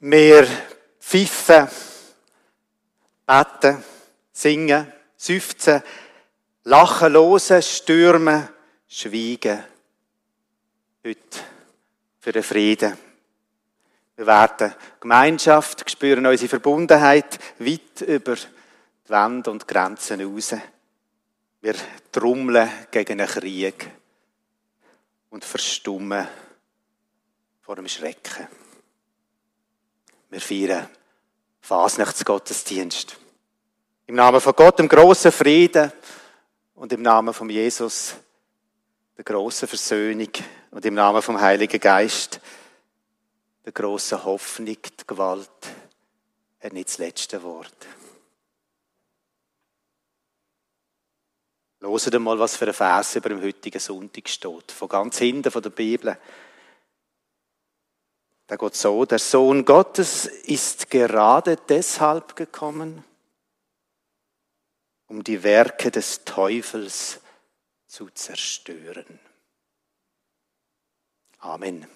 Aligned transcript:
Wir 0.00 0.46
pfeifen, 1.00 1.66
beten, 3.26 3.82
singen, 4.32 4.92
seufzen, 5.16 5.82
lachen, 6.62 7.12
losen, 7.12 7.60
stürmen, 7.60 8.48
schweigen. 8.86 9.64
Heute 11.04 11.38
für 12.20 12.30
den 12.30 12.44
Frieden. 12.44 12.96
Wir 14.14 14.26
werden 14.26 14.74
Gemeinschaft, 15.00 15.90
spüren 15.90 16.26
unsere 16.26 16.48
Verbundenheit 16.48 17.38
weit 17.58 18.00
über 18.02 18.36
die 18.36 19.10
Wände 19.10 19.50
und 19.50 19.66
Grenzen 19.66 20.20
raus. 20.20 20.54
Wir 21.60 21.74
trommeln 22.12 22.70
gegen 22.92 23.20
einen 23.20 23.28
Krieg 23.28 23.90
und 25.30 25.44
verstummen 25.44 26.28
vor 27.62 27.74
dem 27.74 27.88
Schrecken. 27.88 28.46
Wir 30.30 30.40
feiern 30.40 30.88
Fasnachtsgottesdienst. 31.60 33.16
Im 34.06 34.14
Namen 34.14 34.40
von 34.40 34.54
Gott, 34.54 34.78
dem 34.78 34.88
großen 34.88 35.32
Frieden 35.32 35.92
und 36.74 36.92
im 36.92 37.02
Namen 37.02 37.32
von 37.32 37.48
Jesus, 37.48 38.14
der 39.16 39.24
großen 39.24 39.66
Versöhnung 39.66 40.30
und 40.70 40.84
im 40.84 40.94
Namen 40.94 41.22
vom 41.22 41.40
Heiligen 41.40 41.80
Geist, 41.80 42.40
der 43.64 43.72
großen 43.72 44.24
Hoffnung, 44.24 44.76
die 44.82 45.06
Gewalt, 45.06 45.50
hat 46.60 46.72
nicht 46.72 46.88
das 46.88 46.98
letzte 46.98 47.42
Wort. 47.42 47.86
Loset 51.80 52.18
mal, 52.18 52.38
was 52.38 52.56
für 52.56 52.66
ein 52.66 52.74
Vers 52.74 53.14
über 53.16 53.28
dem 53.28 53.40
heutigen 53.40 53.78
Sonntag 53.78 54.28
steht. 54.28 54.72
Von 54.72 54.88
ganz 54.88 55.18
hinten 55.18 55.50
von 55.50 55.62
der 55.62 55.70
Bibel. 55.70 56.18
Da 58.48 58.56
geht 58.56 58.74
so, 58.76 59.04
der 59.04 59.18
Sohn 59.18 59.62
Gottes 59.62 60.24
ist 60.24 60.88
gerade 60.88 61.56
deshalb 61.68 62.34
gekommen, 62.34 63.04
um 65.06 65.22
die 65.22 65.42
Werke 65.42 65.90
des 65.90 66.24
Teufels 66.24 67.20
zu 67.86 68.08
zerstören. 68.08 69.20
Amen. 71.40 71.86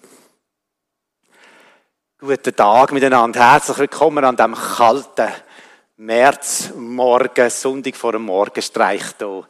Guten 2.19 2.55
Tag 2.55 2.91
miteinander. 2.91 3.51
Herzlich 3.51 3.79
willkommen 3.79 4.23
an 4.23 4.35
dem 4.35 4.53
kalten 4.53 5.31
Märzmorgen, 5.97 7.49
Sonntag 7.49 7.95
vor 7.95 8.11
dem 8.11 8.25
Morgenstreich 8.25 9.15
hier 9.17 9.47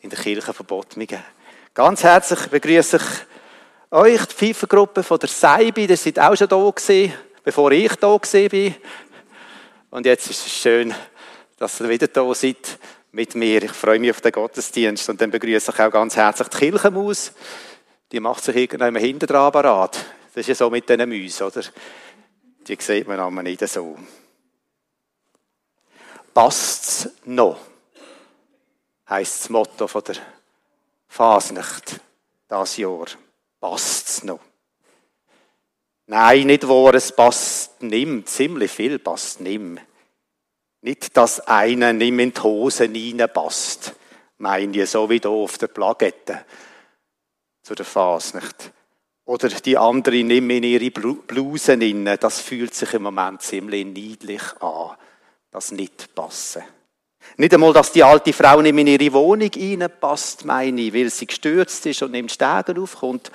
in 0.00 0.08
der 0.08 0.18
Kirche 0.18 0.54
von 0.54 0.64
Bottmingen. 0.64 1.22
Ganz 1.74 2.02
herzlich 2.02 2.46
begrüße 2.48 2.96
ich 2.96 3.37
euch, 3.90 4.24
die 4.26 4.34
Pfeifengruppe 4.34 5.02
von 5.02 5.18
der 5.18 5.28
Seibi. 5.28 5.86
Ihr 5.86 5.96
seid 5.96 6.18
auch 6.18 6.36
schon 6.36 6.48
da 6.48 6.56
gewesen, 6.56 7.12
bevor 7.42 7.72
ich 7.72 7.94
da 7.96 8.08
war. 8.08 8.72
Und 9.90 10.06
jetzt 10.06 10.30
ist 10.30 10.46
es 10.46 10.52
schön, 10.52 10.94
dass 11.56 11.80
ihr 11.80 11.88
wieder 11.88 12.08
da 12.08 12.34
seid 12.34 12.78
mit 13.12 13.34
mir. 13.34 13.62
Ich 13.62 13.72
freue 13.72 13.98
mich 13.98 14.10
auf 14.10 14.20
den 14.20 14.32
Gottesdienst. 14.32 15.08
Und 15.08 15.20
dann 15.20 15.30
begrüße 15.30 15.72
ich 15.72 15.80
auch 15.80 15.90
ganz 15.90 16.16
herzlich 16.16 16.48
die 16.48 16.58
Kirchenmaus. 16.58 17.32
Die 18.12 18.20
macht 18.20 18.44
sich 18.44 18.56
irgendwann 18.56 18.96
hinten 18.96 19.26
dran 19.26 19.52
parat. 19.52 19.96
Das 20.34 20.42
ist 20.42 20.48
ja 20.48 20.54
so 20.54 20.70
mit 20.70 20.88
diesen 20.88 21.08
Mäusen, 21.08 21.46
oder? 21.46 21.62
Die 22.66 22.76
sieht 22.78 23.08
man 23.08 23.18
aber 23.18 23.42
nicht 23.42 23.66
so. 23.68 23.96
Passt's 26.34 27.08
noch? 27.24 27.58
heisst 29.08 29.44
das 29.44 29.50
Motto 29.50 29.86
von 29.86 30.04
der 30.04 30.16
Fasnacht 31.08 32.00
das 32.48 32.76
Jahr. 32.76 33.06
Passt's 33.60 34.22
noch? 34.24 34.40
Nein, 36.06 36.46
nicht 36.46 36.66
wahr, 36.66 36.94
es 36.94 37.14
passt 37.14 37.82
nimm, 37.82 38.24
ziemlich 38.24 38.70
viel 38.70 38.98
passt 38.98 39.40
nimm. 39.40 39.78
Nicht, 40.80 41.16
dass 41.16 41.40
einer 41.40 41.92
nimm 41.92 42.18
in 42.20 42.32
die 42.32 42.40
Hose 42.40 42.84
reinpasst, 42.84 43.94
meine 44.38 44.82
ich, 44.82 44.90
so 44.90 45.10
wie 45.10 45.18
hier 45.18 45.30
auf 45.30 45.58
der 45.58 45.66
Plakette 45.66 46.46
zu 47.62 47.74
der 47.74 47.84
Fasnacht. 47.84 48.72
Oder 49.26 49.48
die 49.48 49.76
andere 49.76 50.22
nimm 50.24 50.48
in 50.48 50.62
ihre 50.62 50.90
Bluse 50.90 51.72
rein, 51.72 52.16
das 52.18 52.40
fühlt 52.40 52.74
sich 52.74 52.94
im 52.94 53.02
Moment 53.02 53.42
ziemlich 53.42 53.84
niedlich 53.84 54.42
an, 54.62 54.96
das 55.50 55.72
nicht 55.72 56.14
passen. 56.14 56.62
Nicht 57.36 57.54
einmal, 57.54 57.72
dass 57.72 57.92
die 57.92 58.02
alte 58.02 58.32
Frau 58.32 58.60
nicht 58.60 58.76
in 58.76 58.86
ihre 58.86 59.12
Wohnung 59.12 59.50
reinpasst, 59.54 60.44
meine 60.44 60.80
ich, 60.80 60.94
weil 60.94 61.10
sie 61.10 61.26
gestürzt 61.26 61.86
ist 61.86 62.02
und 62.02 62.14
im 62.14 62.28
Stegen 62.28 62.82
aufkommt. 62.82 63.30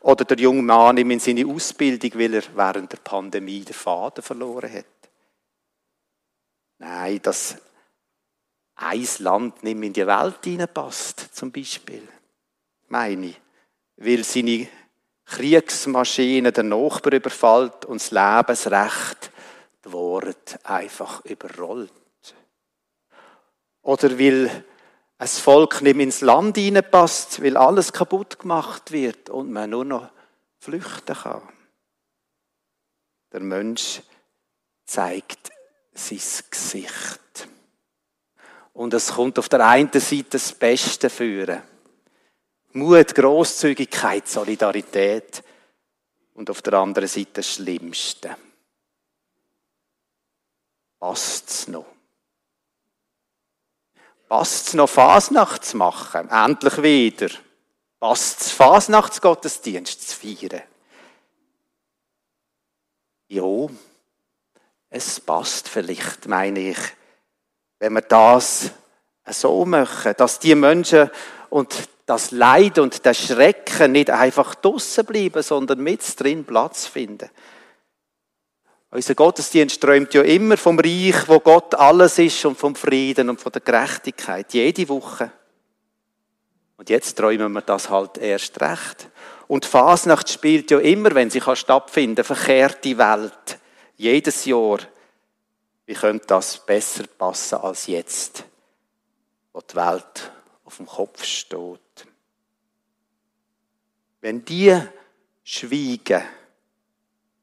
Oder 0.00 0.24
der 0.24 0.38
junge 0.38 0.62
Mann 0.62 0.98
in 0.98 1.18
seine 1.18 1.46
Ausbildung, 1.46 2.10
weil 2.14 2.34
er 2.34 2.42
während 2.54 2.92
der 2.92 2.98
Pandemie 2.98 3.60
den 3.60 3.74
Faden 3.74 4.22
verloren 4.22 4.72
hat. 4.72 4.84
Nein, 6.78 7.20
dass 7.22 7.56
ein 8.76 9.08
Land 9.20 9.62
nicht 9.64 9.82
in 9.82 9.92
die 9.92 10.06
Welt 10.06 10.44
hineinpasst, 10.44 11.34
zum 11.34 11.50
Beispiel. 11.50 12.06
Meine 12.88 13.26
ich. 13.26 13.40
Weil 13.96 14.22
seine 14.24 14.68
Kriegsmaschine 15.24 16.52
den 16.52 16.68
Nachbar 16.68 17.14
überfällt 17.14 17.84
und 17.86 18.00
das 18.00 18.10
Lebensrecht 18.10 19.30
die 19.84 19.92
Worte 19.92 20.58
einfach 20.64 21.24
überrollt. 21.24 21.90
Oder 23.86 24.18
weil 24.18 24.64
ein 25.18 25.28
Volk 25.28 25.80
nicht 25.80 26.00
ins 26.00 26.20
Land 26.20 26.56
hineinpasst, 26.56 27.40
weil 27.40 27.56
alles 27.56 27.92
kaputt 27.92 28.36
gemacht 28.40 28.90
wird 28.90 29.30
und 29.30 29.52
man 29.52 29.70
nur 29.70 29.84
noch 29.84 30.10
flüchten 30.58 31.14
kann. 31.14 31.42
Der 33.32 33.40
Mensch 33.40 34.02
zeigt 34.84 35.52
sein 35.94 36.18
Gesicht. 36.50 37.48
Und 38.72 38.92
es 38.92 39.12
kommt 39.12 39.38
auf 39.38 39.48
der 39.48 39.64
einen 39.64 39.92
Seite 39.92 40.30
das 40.30 40.52
Beste 40.52 41.08
führen. 41.08 41.62
Mut, 42.72 43.14
Großzügigkeit, 43.14 44.26
Solidarität. 44.26 45.44
Und 46.34 46.50
auf 46.50 46.60
der 46.60 46.74
anderen 46.74 47.08
Seite 47.08 47.30
das 47.34 47.54
Schlimmste. 47.54 48.36
Passt's 50.98 51.68
noch? 51.68 51.95
Passt 54.28 54.68
es 54.68 54.74
noch 54.74 54.88
Fasnacht 54.88 55.64
zu 55.64 55.76
machen? 55.76 56.28
Endlich 56.30 56.82
wieder. 56.82 57.28
Passt 58.00 58.40
es 58.40 58.50
Fasnachtsgottesdienst 58.50 60.08
zu 60.08 60.16
feiern? 60.16 60.62
Ja, 63.28 63.66
es 64.90 65.20
passt 65.20 65.68
vielleicht, 65.68 66.26
meine 66.28 66.70
ich, 66.70 66.78
wenn 67.78 67.94
wir 67.94 68.02
das 68.02 68.70
so 69.28 69.64
machen, 69.64 70.14
dass 70.16 70.38
die 70.38 70.54
Menschen 70.54 71.10
und 71.50 71.88
das 72.06 72.30
Leid 72.30 72.78
und 72.78 73.04
der 73.04 73.14
Schrecken 73.14 73.92
nicht 73.92 74.10
einfach 74.10 74.54
draussen 74.54 75.04
bleiben, 75.04 75.42
sondern 75.42 75.80
mit 75.80 76.02
drin 76.20 76.44
Platz 76.44 76.86
finden. 76.86 77.30
Unser 78.96 79.14
Gottesdienst 79.14 79.78
träumt 79.78 80.14
ja 80.14 80.22
immer 80.22 80.56
vom 80.56 80.78
Reich, 80.78 81.28
wo 81.28 81.38
Gott 81.38 81.74
alles 81.74 82.18
ist 82.18 82.42
und 82.46 82.56
vom 82.56 82.74
Frieden 82.74 83.28
und 83.28 83.38
von 83.38 83.52
der 83.52 83.60
Gerechtigkeit. 83.60 84.54
Jede 84.54 84.88
Woche. 84.88 85.30
Und 86.78 86.88
jetzt 86.88 87.14
träumen 87.14 87.52
wir 87.52 87.60
das 87.60 87.90
halt 87.90 88.16
erst 88.16 88.58
recht. 88.62 89.10
Und 89.48 89.66
Fasnacht 89.66 90.30
spielt 90.30 90.70
ja 90.70 90.78
immer, 90.78 91.14
wenn 91.14 91.28
sie 91.28 91.40
kann 91.40 91.56
stattfinden, 91.56 92.24
verkehrte 92.24 92.96
Welt. 92.96 93.58
Jedes 93.98 94.46
Jahr. 94.46 94.78
Wie 95.84 95.92
könnte 95.92 96.28
das 96.28 96.64
besser 96.64 97.04
passen 97.06 97.56
als 97.56 97.88
jetzt, 97.88 98.44
wo 99.52 99.60
die 99.60 99.76
Welt 99.76 100.32
auf 100.64 100.78
dem 100.78 100.86
Kopf 100.86 101.22
steht? 101.22 102.06
Wenn 104.22 104.42
die 104.42 104.74
schweigen, 105.44 106.22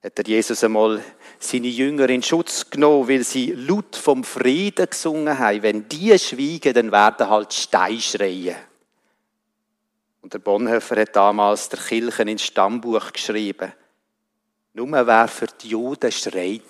hat 0.03 0.17
der 0.17 0.25
Jesus 0.25 0.63
einmal 0.63 1.01
seine 1.39 1.67
Jünger 1.67 2.09
in 2.09 2.21
Schutz 2.21 2.69
genommen, 2.69 3.07
weil 3.07 3.23
sie 3.23 3.53
laut 3.53 3.95
vom 3.95 4.25
Frieden 4.25 4.89
gesungen 4.89 5.39
haben. 5.39 5.63
Wenn 5.63 5.88
die 5.88 6.17
schweigen, 6.19 6.73
dann 6.73 6.91
werden 6.91 7.29
halt 7.29 7.53
Steine 7.53 8.01
schreien. 8.01 8.55
Und 10.21 10.33
der 10.33 10.39
Bonhoeffer 10.39 11.00
hat 11.01 11.15
damals 11.15 11.69
der 11.69 11.79
Kirchen 11.79 12.27
ins 12.27 12.44
Stammbuch 12.44 13.13
geschrieben. 13.13 13.71
Nur 14.73 14.91
wer 14.91 15.27
für 15.27 15.47
die 15.47 15.69
Juden 15.69 16.11
schreit, 16.11 16.61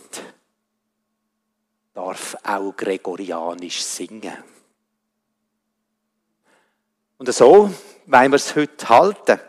darf 1.93 2.35
auch 2.43 2.75
gregorianisch 2.75 3.81
singen. 3.81 4.37
Und 7.17 7.33
so 7.33 7.71
wollen 8.05 8.31
wir 8.31 8.35
es 8.35 8.55
heute 8.55 8.89
halten. 8.89 9.39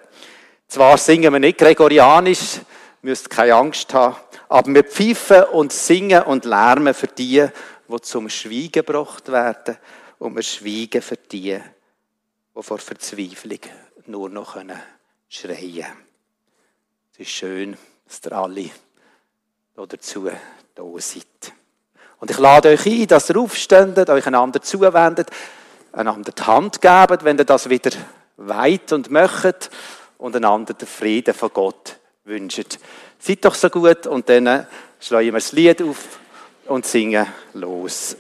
Zwar 0.69 0.97
singen 0.97 1.33
wir 1.33 1.41
nicht 1.41 1.59
gregorianisch, 1.59 2.61
müsst 3.05 3.31
keine 3.31 3.55
Angst 3.55 3.93
haben. 3.95 4.17
Aber 4.49 4.75
wir 4.75 4.85
pfeifen 4.85 5.45
und 5.53 5.73
singen 5.73 6.23
und 6.23 6.45
lärmen 6.45 6.95
für 6.95 7.07
die, 7.07 7.47
die 7.89 8.01
zum 8.01 8.29
Schweigen 8.29 8.73
gebracht 8.73 9.31
werden. 9.31 9.77
Und 10.19 10.35
wir 10.35 10.43
schweigen 10.43 11.03
für 11.03 11.17
die, 11.17 11.61
die 12.57 12.63
vor 12.63 12.79
Verzweiflung 12.79 13.59
nur 14.07 14.31
noch 14.31 14.57
schreien 15.29 15.73
können. 15.73 15.87
Es 17.13 17.21
ist 17.21 17.31
schön, 17.31 17.77
dass 18.07 18.21
ihr 18.25 18.33
alle 18.33 18.71
dazu 19.77 20.31
da 20.75 20.83
seid. 20.97 21.53
Und 22.21 22.31
ich 22.31 22.39
lade 22.39 22.71
euch 22.71 22.87
ein, 22.87 23.07
dass 23.07 23.29
ihr 23.29 23.37
aufständet, 23.37 24.09
euch 24.09 24.27
einander 24.27 24.63
zuwendet, 24.63 25.31
einander 25.93 26.33
die 26.33 26.43
Hand 26.43 26.81
gebt, 26.81 27.25
wenn 27.25 27.39
ihr 27.39 27.45
das 27.45 27.69
wieder 27.69 27.91
weit 28.39 28.93
und 28.93 29.11
möchtet 29.11 29.71
und 30.17 30.35
einander 30.35 30.73
den 30.75 30.89
Frieden 30.89 31.35
von 31.35 31.51
Gott 31.53 31.99
wünscht. 32.25 32.79
Seid 33.19 33.45
doch 33.45 33.55
so 33.55 33.69
gut 33.71 34.07
und 34.07 34.29
dann 34.29 34.67
schlagen 35.01 35.27
wir 35.27 35.33
das 35.33 35.53
Lied 35.53 35.83
auf 35.83 36.21
und 36.67 36.87
singen 36.87 37.27
los. 37.53 38.17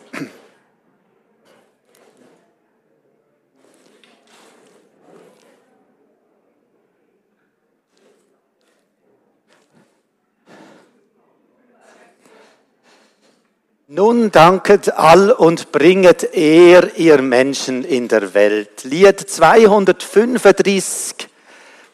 Nun 13.86 14.30
danket 14.32 14.92
all 14.92 15.30
und 15.30 15.70
bringet 15.70 16.34
er, 16.34 16.96
ihr 16.96 17.22
Menschen 17.22 17.84
in 17.84 18.08
der 18.08 18.34
Welt. 18.34 18.82
Lied 18.82 19.20
235. 19.20 21.28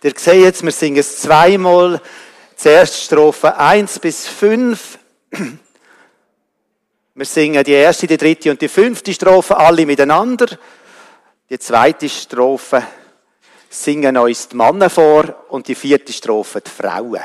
Ihr 0.02 0.14
seht 0.16 0.42
jetzt, 0.42 0.62
wir 0.62 0.72
singen 0.72 0.98
es 0.98 1.20
zweimal. 1.20 2.00
Zuerst 2.56 3.02
Strophe 3.02 3.54
1 3.54 3.98
bis 3.98 4.26
5. 4.26 4.98
Wir 7.14 7.26
singen 7.26 7.62
die 7.62 7.72
erste, 7.72 8.06
die 8.06 8.16
dritte 8.16 8.50
und 8.50 8.62
die 8.62 8.68
fünfte 8.68 9.12
Strophe 9.12 9.58
alle 9.58 9.84
miteinander. 9.84 10.58
Die 11.50 11.58
zweite 11.58 12.08
Strophe 12.08 12.82
singen 13.68 14.16
uns 14.16 14.48
die 14.48 14.56
Männer 14.56 14.88
vor 14.88 15.46
und 15.50 15.68
die 15.68 15.74
vierte 15.74 16.14
Strophe 16.14 16.62
die 16.62 16.70
Frauen. 16.70 17.20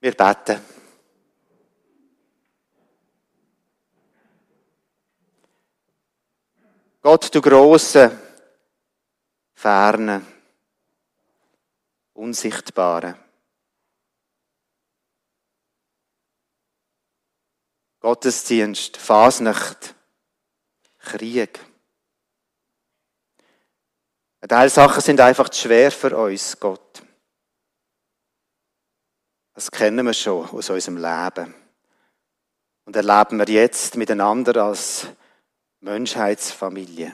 Wir 0.00 0.12
beten. 0.12 0.60
Gott, 7.02 7.34
du 7.34 7.40
große, 7.40 8.29
ferne, 9.60 10.24
unsichtbare. 12.14 13.14
Gottesdienst, 18.00 18.96
Fasnacht, 18.96 19.94
Krieg. 20.98 21.60
Ein 24.40 24.48
Teil 24.48 24.70
Sachen 24.70 25.02
sind 25.02 25.20
einfach 25.20 25.50
zu 25.50 25.60
schwer 25.60 25.92
für 25.92 26.16
uns, 26.16 26.58
Gott. 26.58 27.02
Das 29.52 29.70
kennen 29.70 30.06
wir 30.06 30.14
schon 30.14 30.48
aus 30.48 30.70
unserem 30.70 30.96
Leben. 30.96 31.54
Und 32.86 32.96
erleben 32.96 33.38
wir 33.38 33.48
jetzt 33.48 33.94
miteinander 33.96 34.64
als 34.64 35.06
Menschheitsfamilie. 35.80 37.12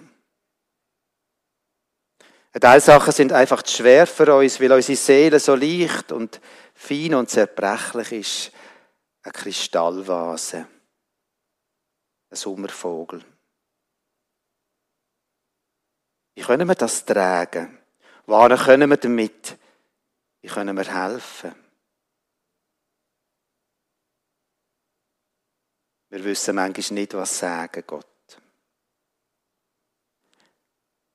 Teil 2.60 2.80
Sachen 2.80 3.12
sind 3.12 3.32
einfach 3.32 3.62
zu 3.62 3.76
schwer 3.76 4.06
für 4.06 4.34
uns, 4.34 4.60
weil 4.60 4.72
unsere 4.72 4.96
Seele 4.96 5.38
so 5.40 5.54
leicht 5.54 6.10
und 6.12 6.40
fein 6.74 7.14
und 7.14 7.28
zerbrechlich 7.28 8.12
ist. 8.12 8.52
Eine 9.22 9.32
Kristallvase. 9.32 10.66
Ein 12.30 12.36
Sommervogel. 12.36 13.24
Wie 16.34 16.42
können 16.42 16.68
wir 16.68 16.74
das 16.74 17.04
tragen? 17.04 17.78
Woran 18.26 18.56
können 18.58 18.88
wir 18.90 18.96
damit? 18.96 19.58
Wie 20.40 20.48
können 20.48 20.76
wir 20.76 20.84
helfen? 20.84 21.54
Wir 26.08 26.24
wissen 26.24 26.54
manchmal 26.54 27.00
nicht, 27.00 27.14
was 27.14 27.38
sagen, 27.38 27.82
Gott. 27.86 28.06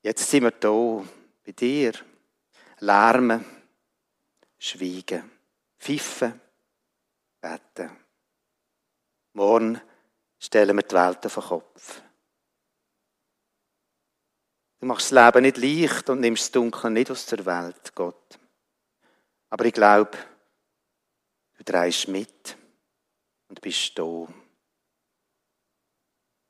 Jetzt 0.03 0.29
sind 0.29 0.43
wir 0.43 0.51
da 0.51 1.03
bei 1.51 1.55
dir. 1.55 1.93
Lärmen, 2.79 3.45
schweigen, 4.57 5.29
pfiffen, 5.77 6.39
beten. 7.39 7.97
Morgen 9.33 9.79
stellen 10.39 10.75
wir 10.75 10.83
die 10.83 10.95
Welt 10.95 11.25
auf 11.25 11.33
den 11.33 11.43
Kopf. 11.43 12.01
Du 14.79 14.87
machst 14.87 15.11
das 15.11 15.25
Leben 15.25 15.43
nicht 15.43 15.57
leicht 15.57 16.09
und 16.09 16.21
nimmst 16.21 16.43
das 16.43 16.51
Dunkel 16.51 16.89
nicht 16.89 17.11
aus 17.11 17.27
der 17.27 17.45
Welt, 17.45 17.93
Gott. 17.93 18.39
Aber 19.49 19.65
ich 19.65 19.73
glaube, 19.73 20.17
du 21.57 21.63
drehst 21.63 22.07
mit 22.07 22.57
und 23.47 23.61
bist 23.61 23.97
da. 23.99 24.27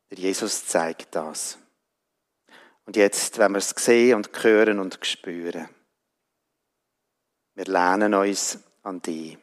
Der 0.09 0.17
Jesus 0.17 0.65
zeigt 0.65 1.13
das. 1.13 1.60
Und 2.91 2.97
jetzt, 2.97 3.37
wenn 3.37 3.53
wir 3.53 3.59
es 3.59 3.69
sehen 3.69 4.17
und 4.17 4.43
hören 4.43 4.77
und 4.77 4.99
spüren, 5.03 5.69
wir 7.55 7.63
lernen 7.63 8.13
uns 8.13 8.59
an 8.83 9.01
dich. 9.01 9.37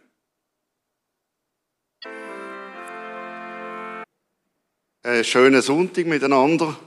Einen 5.02 5.24
schönen 5.24 5.62
Sonntag 5.62 6.04
miteinander. 6.04 6.78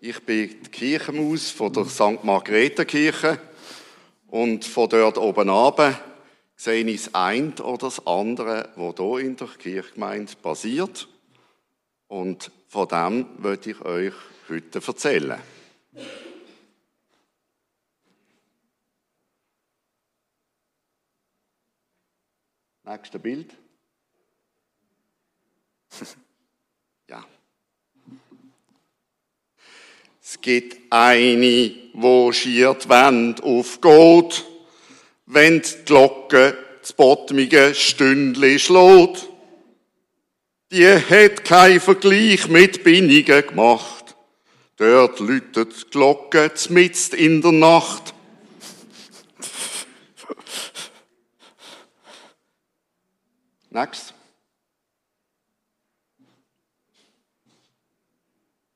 Ich 0.00 0.24
bin 0.24 0.56
die 0.62 0.70
Kirchenmaus 0.70 1.50
von 1.50 1.70
der 1.70 1.84
St. 1.84 2.24
Margrethe 2.24 2.86
Kirche 2.86 3.38
und 4.28 4.64
von 4.64 4.88
dort 4.88 5.18
oben 5.18 5.50
runter 5.50 6.00
sehe 6.56 6.82
ich 6.82 7.04
das 7.04 7.14
eine 7.14 7.52
oder 7.56 7.76
das 7.76 8.06
andere, 8.06 8.70
was 8.74 8.94
hier 8.96 9.18
in 9.18 9.36
der 9.36 9.48
Kirchgemeinde 9.48 10.32
passiert. 10.42 11.08
Und 12.06 12.50
von 12.68 12.88
dem 12.88 13.26
möchte 13.36 13.72
ich 13.72 13.82
euch 13.82 14.14
heute 14.48 14.80
erzählen. 14.80 15.57
Nächste 22.84 23.18
Bild. 23.18 23.54
ja. 27.08 27.24
Es 30.22 30.40
gibt 30.40 30.80
eine, 30.90 31.74
wo 31.92 32.32
schiert 32.32 32.88
Wand 32.88 33.42
aufgeht, 33.42 34.44
wenn 35.26 35.60
die 35.60 35.84
Glocke 35.84 36.56
das 36.80 36.94
botmige 36.94 37.74
Stündli 37.74 38.58
schlägt. 38.58 39.28
Die 40.70 40.86
hat 40.86 41.44
kein 41.44 41.80
Vergleich 41.80 42.48
mit 42.48 42.84
Binnigen 42.84 43.46
gemacht. 43.46 43.97
Dort 44.78 45.18
läutet 45.18 45.86
die 45.86 45.90
Glocke 45.90 46.52
mitten 46.68 47.16
in 47.16 47.42
der 47.42 47.50
Nacht. 47.50 48.14
Next. 53.70 54.14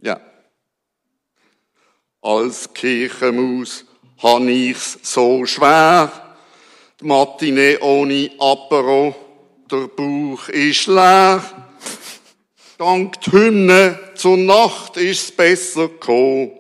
Ja. 0.01 0.21
Als 2.21 2.75
Kirchenmaus 2.75 3.85
han 4.21 4.49
ich's 4.49 4.99
so 5.03 5.47
schwer. 5.47 6.37
Die 7.01 7.05
Matinee 7.05 7.79
ohne 7.79 8.29
Apero, 8.41 9.15
der 9.71 9.87
Bauch 9.87 10.49
ist 10.49 10.89
leer. 10.89 11.43
Dank 12.77 13.21
die 13.21 13.31
Hymne 13.31 14.12
zur 14.23 14.37
Nacht 14.37 14.99
ist's 14.99 15.33
besser 15.33 15.89
gekommen. 15.89 16.53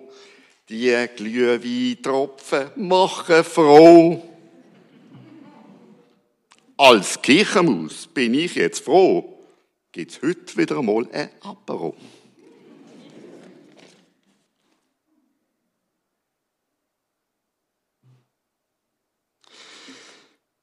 Die 0.68 1.06
Glühweintropfen 1.14 2.70
machen 2.74 3.44
froh. 3.44 4.20
Als 6.76 7.22
Kirchenmaus 7.22 8.08
bin 8.08 8.34
ich 8.34 8.56
jetzt 8.56 8.84
froh, 8.84 9.38
gibt's 9.92 10.20
heute 10.20 10.56
wieder 10.56 10.78
einmal 10.78 11.06
ein 11.12 11.30
Apero. 11.40 11.94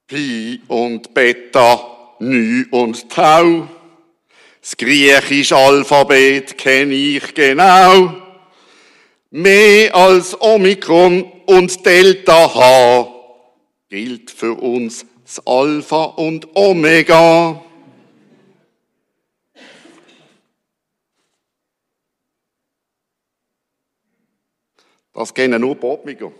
Pi 0.06 0.60
und 0.68 1.14
Beta, 1.14 2.16
Nü 2.18 2.66
und 2.70 3.08
Tau. 3.08 3.79
Das 4.60 4.76
griechische 4.76 5.56
Alphabet 5.56 6.56
kenne 6.58 6.94
ich 6.94 7.34
genau. 7.34 8.14
Mehr 9.30 9.94
als 9.94 10.38
Omikron 10.40 11.22
und 11.46 11.84
Delta 11.86 12.54
H 12.54 13.08
gilt 13.88 14.30
für 14.30 14.54
uns 14.54 15.06
das 15.24 15.46
Alpha 15.46 16.04
und 16.04 16.54
Omega. 16.54 17.64
Das 25.12 25.32
kennen 25.34 25.60
nur 25.60 25.76
Botmiger. 25.76 26.32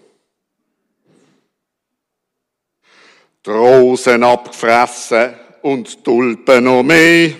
die 3.44 3.50
Rosen 3.50 4.22
abgefressen 4.22 5.34
und 5.62 6.04
Tulpen 6.04 6.64
noch 6.64 6.82
mehr. 6.82 7.32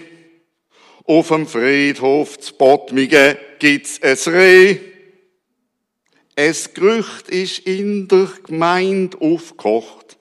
Auf 1.10 1.26
dem 1.26 1.44
Friedhof 1.48 2.38
zu 2.38 2.54
Bottmige 2.54 3.36
gibt's 3.58 4.00
ein 4.00 4.16
Reh. 4.32 4.78
Es 6.36 6.72
Gerücht 6.72 7.28
ist 7.28 7.58
in 7.66 8.06
der 8.06 8.28
Gemeinde 8.44 9.20
aufgekocht. 9.20 10.16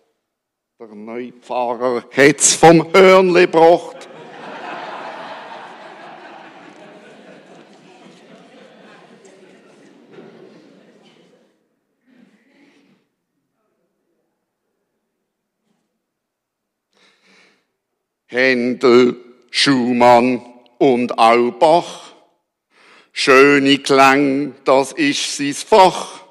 Der 0.79 0.87
neue 0.87 1.31
Pfarrer 1.33 2.05
hat's 2.09 2.55
vom 2.55 2.91
Hörnli 2.91 3.41
gebracht. 3.41 4.09
Händel, 18.25 19.17
Schumann 19.51 20.48
und 20.79 21.19
Aubach. 21.19 22.13
Schöne 23.11 23.77
Klang, 23.77 24.55
das 24.65 24.93
ist 24.93 25.37
sein 25.37 25.53
Fach. 25.53 26.21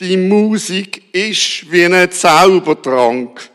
Die 0.00 0.16
Musik 0.16 1.14
ist 1.14 1.70
wie 1.70 1.84
ein 1.84 2.10
Zaubertrank. 2.10 3.50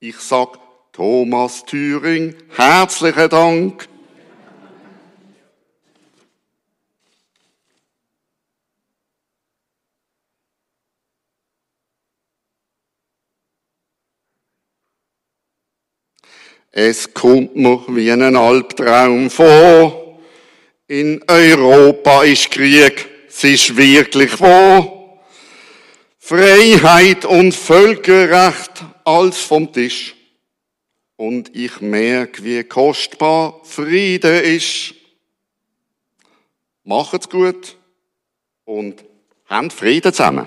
Ich 0.00 0.16
sag 0.16 0.58
Thomas 0.92 1.64
Thüring, 1.64 2.34
herzlichen 2.56 3.28
Dank. 3.28 3.88
Es 16.74 17.12
kommt 17.12 17.54
mir 17.54 17.84
wie 17.88 18.10
ein 18.10 18.34
Albtraum 18.34 19.28
vor. 19.28 20.18
In 20.88 21.22
Europa 21.28 22.22
ist 22.22 22.50
Krieg, 22.50 23.08
es 23.28 23.44
ist 23.44 23.76
wirklich 23.76 24.40
wahr. 24.40 25.20
Freiheit 26.18 27.26
und 27.26 27.52
Völkerrecht 27.52 28.84
als 29.04 29.36
vom 29.36 29.70
Tisch. 29.70 30.14
Und 31.16 31.54
ich 31.54 31.82
merke, 31.82 32.42
wie 32.42 32.64
kostbar 32.64 33.60
Friede 33.64 34.38
ist. 34.38 34.94
Macht's 36.84 37.28
gut 37.28 37.76
und 38.64 39.04
habt 39.46 39.74
Frieden 39.74 40.12
zusammen. 40.14 40.46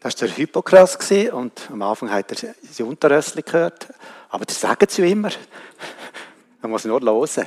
Das 0.00 0.18
war 0.18 0.28
der 0.28 0.36
Hippokras 0.36 0.98
und 1.30 1.70
am 1.70 1.82
Anfang 1.82 2.10
hat 2.10 2.42
er 2.42 2.54
die 2.54 2.82
Unterrössli 2.82 3.42
gehört. 3.42 3.92
Aber 4.30 4.46
das 4.46 4.58
sagen 4.58 4.86
sie 4.88 5.10
immer. 5.10 5.30
Man 6.62 6.70
muss 6.70 6.86
nur 6.86 7.00
hören. 7.02 7.46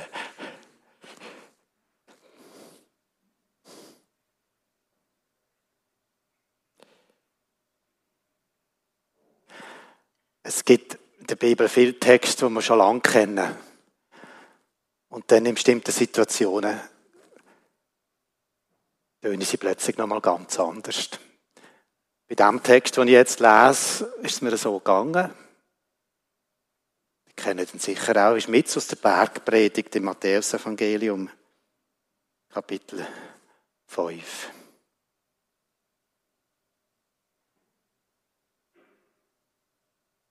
Es 10.44 10.64
gibt 10.64 10.98
in 11.18 11.26
der 11.26 11.36
Bibel 11.36 11.68
viele 11.68 11.98
Texte, 11.98 12.46
die 12.46 12.52
wir 12.52 12.62
schon 12.62 12.78
lange 12.78 13.00
kennen. 13.00 13.56
Und 15.08 15.30
dann 15.32 15.46
in 15.46 15.54
bestimmten 15.54 15.90
Situationen 15.90 16.78
tönen 19.20 19.40
sie 19.40 19.56
plötzlich 19.56 19.96
nochmal 19.96 20.20
ganz 20.20 20.60
anders. 20.60 21.10
Bei 22.26 22.34
dem 22.34 22.62
Text, 22.62 22.96
den 22.96 23.08
ich 23.08 23.12
jetzt 23.12 23.40
lese, 23.40 24.04
ist 24.22 24.36
es 24.36 24.40
mir 24.40 24.56
so 24.56 24.78
gegangen. 24.78 25.32
Ich 27.26 27.36
kenne 27.36 27.66
den 27.66 27.78
sicher 27.78 28.30
auch, 28.30 28.36
ist 28.36 28.48
mit 28.48 28.74
aus 28.74 28.86
der 28.86 28.96
Bergpredigt 28.96 29.94
im 29.96 30.04
Matthäus-Evangelium, 30.04 31.28
Kapitel 32.48 33.06
5. 33.88 34.50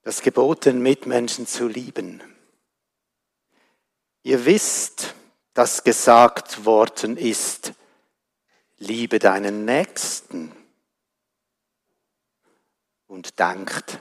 Das 0.02 0.20
Gebot, 0.20 0.66
den 0.66 0.82
Mitmenschen 0.82 1.46
zu 1.46 1.68
lieben. 1.68 2.22
Ihr 4.22 4.44
wisst, 4.44 5.14
dass 5.52 5.84
gesagt 5.84 6.64
worden 6.64 7.16
ist, 7.16 7.72
liebe 8.78 9.18
deinen 9.18 9.64
Nächsten 9.64 10.63
und 13.06 13.38
dankt, 13.40 14.00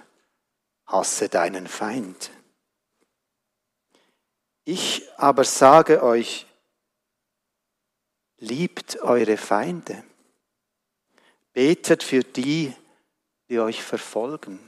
hasse 0.86 1.29
deinen 1.29 1.67
Feind. 1.67 2.31
Ich 4.65 5.10
aber 5.17 5.43
sage 5.43 6.03
euch, 6.03 6.45
liebt 8.38 8.98
eure 9.01 9.38
Feinde, 9.38 10.03
betet 11.53 12.03
für 12.03 12.24
die, 12.24 12.74
die 13.50 13.60
euch 13.60 13.83
verfolgen. 13.83 14.60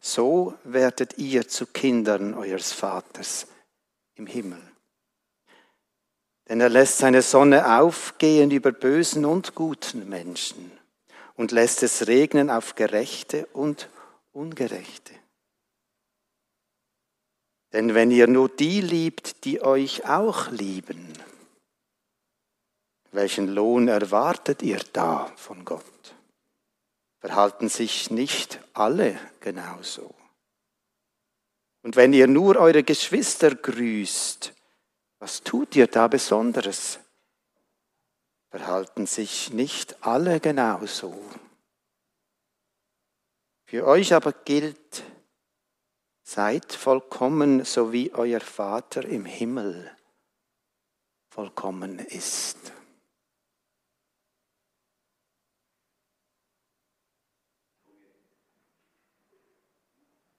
So 0.00 0.54
werdet 0.64 1.18
ihr 1.18 1.48
zu 1.48 1.66
Kindern 1.66 2.34
eures 2.34 2.72
Vaters 2.72 3.46
im 4.14 4.26
Himmel. 4.26 4.62
Denn 6.48 6.60
er 6.60 6.68
lässt 6.68 6.98
seine 6.98 7.22
Sonne 7.22 7.78
aufgehen 7.80 8.50
über 8.52 8.70
bösen 8.70 9.24
und 9.24 9.54
guten 9.54 10.08
Menschen 10.08 10.70
und 11.36 11.52
lässt 11.52 11.82
es 11.82 12.06
regnen 12.06 12.50
auf 12.50 12.74
Gerechte 12.74 13.46
und 13.52 13.88
Ungerechte. 14.32 15.12
Denn 17.72 17.94
wenn 17.94 18.10
ihr 18.10 18.26
nur 18.26 18.48
die 18.48 18.80
liebt, 18.80 19.44
die 19.44 19.62
euch 19.62 20.08
auch 20.08 20.50
lieben, 20.50 21.12
welchen 23.12 23.48
Lohn 23.48 23.88
erwartet 23.88 24.62
ihr 24.62 24.80
da 24.92 25.32
von 25.36 25.64
Gott? 25.64 25.84
Verhalten 27.18 27.68
sich 27.68 28.10
nicht 28.10 28.60
alle 28.72 29.18
genauso? 29.40 30.14
Und 31.82 31.96
wenn 31.96 32.12
ihr 32.12 32.26
nur 32.26 32.56
eure 32.56 32.82
Geschwister 32.82 33.54
grüßt, 33.54 34.52
was 35.18 35.42
tut 35.42 35.76
ihr 35.76 35.86
da 35.86 36.08
Besonderes? 36.08 36.98
Verhalten 38.48 39.06
sich 39.06 39.52
nicht 39.52 40.04
alle 40.04 40.40
genauso. 40.40 41.14
Für 43.64 43.86
euch 43.86 44.14
aber 44.14 44.32
gilt, 44.32 45.02
seid 46.22 46.72
vollkommen, 46.72 47.64
so 47.64 47.92
wie 47.92 48.12
euer 48.12 48.40
Vater 48.40 49.04
im 49.04 49.24
Himmel 49.24 49.90
vollkommen 51.28 51.98
ist. 51.98 52.72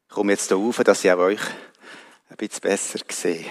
Ich 0.03 0.09
komme 0.09 0.31
jetzt 0.31 0.47
hier 0.47 0.57
rauf, 0.57 0.77
dass 0.77 1.03
ich 1.03 1.11
auch 1.11 1.19
euch 1.19 1.41
ein 2.29 2.37
bisschen 2.37 2.61
besser 2.61 2.99
sehe. 3.09 3.45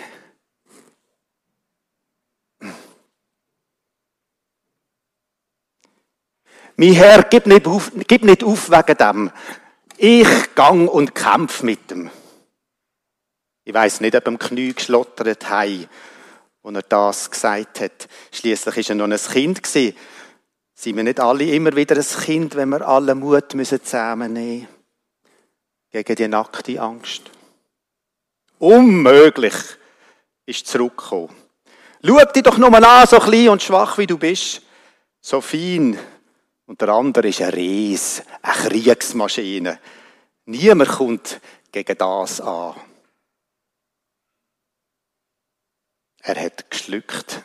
Mein 6.78 6.92
Herr, 6.92 7.22
gib 7.22 7.46
nicht 7.46 7.66
auf, 7.66 7.90
gib 8.06 8.22
nicht 8.22 8.44
auf 8.44 8.70
wegen 8.70 8.96
dem. 8.98 9.30
Ich 9.96 10.54
gang 10.54 10.90
und 10.90 11.14
kämpf 11.14 11.62
mit 11.62 11.90
dem. 11.90 12.10
Ich 13.64 13.72
weiß 13.72 14.00
nicht, 14.02 14.14
ob 14.14 14.24
er 14.24 14.28
am 14.28 14.38
Knie 14.38 14.74
geschlottert 14.74 15.48
hat, 15.48 15.88
wo 16.62 16.70
er 16.70 16.82
das 16.82 17.30
gesagt 17.30 17.80
hat. 17.80 18.08
Schließlich 18.30 18.76
ist 18.76 18.90
er 18.90 18.94
noch 18.94 19.06
ein 19.06 19.16
Kind 19.16 19.62
gewesen. 19.62 19.96
Sind 20.74 20.96
wir 20.96 21.02
nicht 21.02 21.18
alle 21.18 21.44
immer 21.44 21.74
wieder 21.74 21.96
ein 21.96 22.22
Kind, 22.24 22.54
wenn 22.56 22.68
wir 22.68 22.86
alle 22.86 23.14
Mut 23.14 23.54
müssen 23.54 23.82
zusammennehmen 23.82 24.68
gegen 25.90 26.14
die 26.14 26.28
nackte 26.28 26.78
Angst? 26.78 27.22
Unmöglich 28.58 29.54
ist 30.44 30.66
zurückgekommen. 30.66 31.34
Schau 32.04 32.22
dich 32.26 32.42
doch 32.42 32.58
nur 32.58 32.72
an, 32.74 33.06
so 33.06 33.18
klein 33.18 33.48
und 33.48 33.62
schwach 33.62 33.96
wie 33.96 34.06
du 34.06 34.18
bist. 34.18 34.60
So 35.22 35.40
fein 35.40 35.98
Und 36.66 36.80
der 36.80 36.88
andere 36.88 37.28
ist 37.28 37.40
ein 37.40 37.50
Ries, 37.50 38.22
eine 38.42 38.54
Kriegsmaschine. 38.54 39.78
Niemand 40.46 40.90
kommt 40.90 41.40
gegen 41.70 41.96
das 41.96 42.40
an. 42.40 42.74
Er 46.22 46.44
hat 46.44 46.68
geschluckt, 46.70 47.42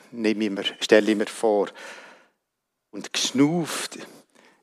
stelle 0.80 1.12
ich 1.12 1.18
mir 1.18 1.28
vor. 1.28 1.70
Und 2.90 3.14
geschnauft. 3.14 4.00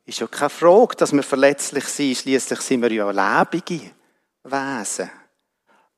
Ist 0.04 0.18
ja 0.18 0.26
keine 0.26 0.50
Frage, 0.50 0.96
dass 0.96 1.12
wir 1.12 1.22
verletzlich 1.22 1.84
sind. 1.84 2.16
Schließlich 2.16 2.60
sind 2.60 2.82
wir 2.82 2.92
ja 2.92 3.10
lebende 3.10 3.92
Wesen. 4.42 5.10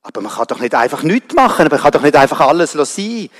Aber 0.02 0.20
man 0.20 0.32
kann 0.32 0.46
doch 0.48 0.60
nicht 0.60 0.74
einfach 0.74 1.02
nichts 1.02 1.34
machen. 1.34 1.68
Man 1.68 1.80
kann 1.80 1.92
doch 1.92 2.02
nicht 2.02 2.16
einfach 2.16 2.40
alles 2.40 2.72
sein. 2.72 3.30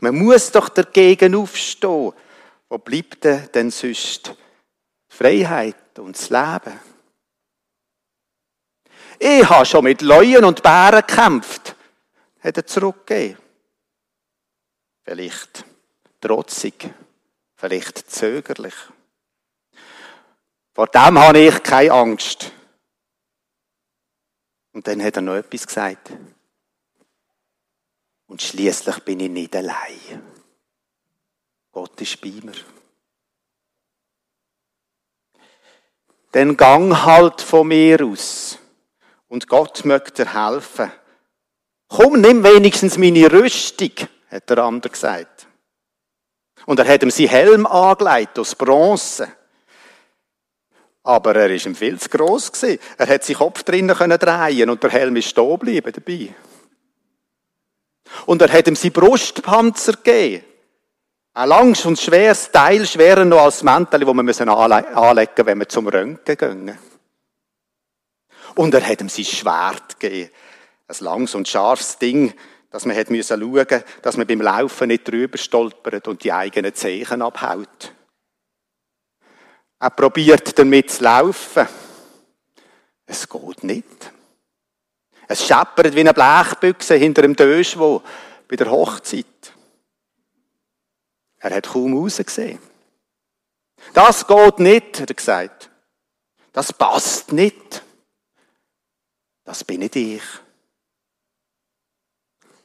Man 0.00 0.16
muss 0.16 0.50
doch 0.52 0.70
dagegen 0.70 1.34
aufstehen. 1.34 2.12
Wo 2.68 2.78
bleibt 2.78 3.24
denn 3.24 3.70
sonst 3.70 4.34
Freiheit 5.20 5.98
und 5.98 6.16
das 6.16 6.30
Leben? 6.30 6.80
Ich 9.18 9.46
habe 9.46 9.66
schon 9.66 9.84
mit 9.84 10.00
Leuen 10.00 10.46
und 10.46 10.62
Bären 10.62 11.04
gekämpft, 11.06 11.76
hat 12.42 12.56
er 12.56 12.66
zurückgegeben. 12.66 13.36
Vielleicht 15.02 15.66
trotzig, 16.22 16.88
vielleicht 17.54 18.10
zögerlich. 18.10 18.74
Vor 20.72 20.86
dem 20.86 21.18
habe 21.18 21.38
ich 21.38 21.62
keine 21.62 21.92
Angst. 21.92 22.50
Und 24.72 24.86
dann 24.86 25.02
hat 25.02 25.16
er 25.16 25.22
noch 25.22 25.34
etwas 25.34 25.66
gesagt. 25.66 26.12
Und 28.26 28.40
schließlich 28.40 29.00
bin 29.00 29.20
ich 29.20 29.28
nicht 29.28 29.54
allein. 29.54 30.22
Gott 31.72 32.00
ist 32.00 32.18
bei 32.22 32.30
mir. 32.42 32.79
Dann 36.32 36.56
gang 36.56 37.04
halt 37.04 37.40
von 37.40 37.68
mir 37.68 38.04
aus. 38.04 38.58
Und 39.28 39.48
Gott 39.48 39.84
möchte 39.84 40.24
dir 40.24 40.34
helfen. 40.34 40.92
Komm, 41.88 42.20
nimm 42.20 42.44
wenigstens 42.44 42.98
meine 42.98 43.30
Rüstung, 43.32 43.90
hat 44.30 44.48
der 44.48 44.58
andere 44.58 44.92
gesagt. 44.92 45.46
Und 46.66 46.78
er 46.78 46.86
hat 46.86 47.02
ihm 47.02 47.10
seinen 47.10 47.28
Helm 47.28 47.66
angelegt 47.66 48.38
aus 48.38 48.54
Bronze. 48.54 49.28
Aber 51.02 51.34
er 51.34 51.50
ist 51.50 51.66
ihm 51.66 51.74
viel 51.74 51.98
zu 51.98 52.08
gross 52.08 52.52
gewesen. 52.52 52.78
Er 52.98 53.08
hat 53.08 53.24
seinen 53.24 53.36
Kopf 53.36 53.62
drinnen 53.62 53.96
können 53.96 54.18
drehen 54.18 54.70
und 54.70 54.82
der 54.82 54.90
Helm 54.90 55.16
ist 55.16 55.28
stehen 55.28 55.48
geblieben 55.48 55.92
dabei. 55.92 56.34
Und 58.26 58.42
er 58.42 58.52
hat 58.52 58.68
ihm 58.68 58.76
seinen 58.76 58.92
Brustpanzer 58.92 59.94
gegeben. 59.94 60.44
Ein 61.40 61.48
langes 61.48 61.86
und 61.86 61.98
schweres 61.98 62.50
Teil, 62.50 62.86
schwerer 62.86 63.24
noch 63.24 63.40
als 63.40 63.60
das 63.60 63.62
Mäntel, 63.62 64.00
das 64.00 64.08
wir 64.14 64.46
anlegen 64.46 65.24
müssen, 65.26 65.46
wenn 65.46 65.58
wir 65.58 65.68
zum 65.70 65.88
Röntgen 65.88 66.36
gehen. 66.36 66.78
Und 68.56 68.74
er 68.74 68.86
hat 68.86 69.00
ihm 69.00 69.08
sein 69.08 69.24
Schwert 69.24 69.98
gegeben. 69.98 70.30
Ein 70.86 70.96
langes 71.00 71.34
und 71.34 71.48
scharfes 71.48 71.96
Ding, 71.96 72.34
dass 72.70 72.84
man 72.84 72.94
schauen 72.94 73.16
musste, 73.16 73.84
dass 74.02 74.18
man 74.18 74.26
beim 74.26 74.42
Laufen 74.42 74.88
nicht 74.88 75.08
drüber 75.08 75.38
stolpert 75.38 76.08
und 76.08 76.22
die 76.22 76.30
eigenen 76.30 76.74
Zeichen 76.74 77.22
abhaut. 77.22 77.94
Er 79.78 79.90
probiert 79.92 80.58
damit 80.58 80.90
zu 80.90 81.04
laufen. 81.04 81.66
Es 83.06 83.26
geht 83.26 83.64
nicht. 83.64 84.12
Es 85.26 85.46
scheppert 85.46 85.94
wie 85.94 86.00
eine 86.00 86.12
Blechbüchse 86.12 86.96
hinter 86.96 87.22
dem 87.22 87.34
Döschwo 87.34 88.02
bei 88.46 88.56
der 88.56 88.70
Hochzeit. 88.70 89.49
Er 91.40 91.56
hat 91.56 91.68
kaum 91.68 91.96
rausgesehen. 91.96 92.60
Das 93.94 94.26
geht 94.26 94.58
nicht, 94.58 95.00
hat 95.00 95.10
er 95.10 95.14
gesagt. 95.14 95.70
Das 96.52 96.72
passt 96.72 97.32
nicht. 97.32 97.82
Das 99.44 99.64
bin 99.64 99.80
nicht 99.80 99.96
ich. 99.96 100.22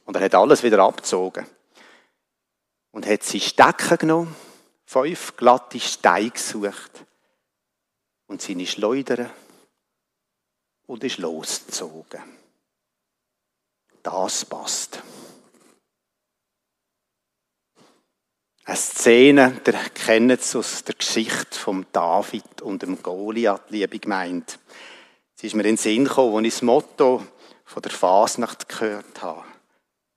Und 0.04 0.14
er 0.14 0.22
hat 0.22 0.34
alles 0.34 0.62
wieder 0.62 0.78
abgezogen. 0.80 1.46
Und 2.92 3.06
hat 3.06 3.22
sie 3.22 3.40
Stecken 3.40 3.98
genommen, 3.98 4.36
fünf 4.84 5.36
glatte 5.36 5.80
Steine 5.80 6.30
gesucht 6.30 7.04
und 8.26 8.40
seine 8.40 8.66
Schleudern 8.66 9.30
und 10.86 11.02
ist 11.02 11.18
losgezogen. 11.18 12.22
Das 14.02 14.44
passt. 14.44 15.02
Eine 18.68 18.76
Szene, 18.76 19.52
der 19.64 19.74
kennt 19.90 20.32
es 20.32 20.56
aus 20.56 20.82
der 20.82 20.96
Geschichte 20.96 21.56
von 21.56 21.86
David 21.92 22.62
und 22.62 22.82
dem 22.82 23.00
Goliath, 23.00 23.70
liebe 23.70 24.00
Gemeinde. 24.00 24.54
Es 25.36 25.44
ist 25.44 25.54
mir 25.54 25.62
in 25.62 25.68
den 25.68 25.76
Sinn 25.76 26.04
gekommen, 26.04 26.38
als 26.38 26.46
ich 26.46 26.54
das 26.54 26.62
Motto 26.62 27.24
von 27.64 27.82
der 27.82 27.92
Fasnacht 27.92 28.68
gehört 28.68 29.22
habe. 29.22 29.44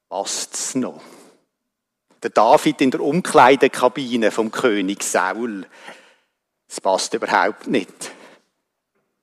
Passt's 0.09 0.73
noch? 0.73 0.99
Der 2.23 2.31
David 2.31 2.81
in 2.81 2.89
der 2.89 3.01
Umkleidekabine 3.01 4.31
vom 4.31 4.49
König 4.49 5.03
Saul. 5.03 5.67
Es 6.67 6.81
passt 6.81 7.13
überhaupt 7.13 7.67
nicht. 7.67 8.11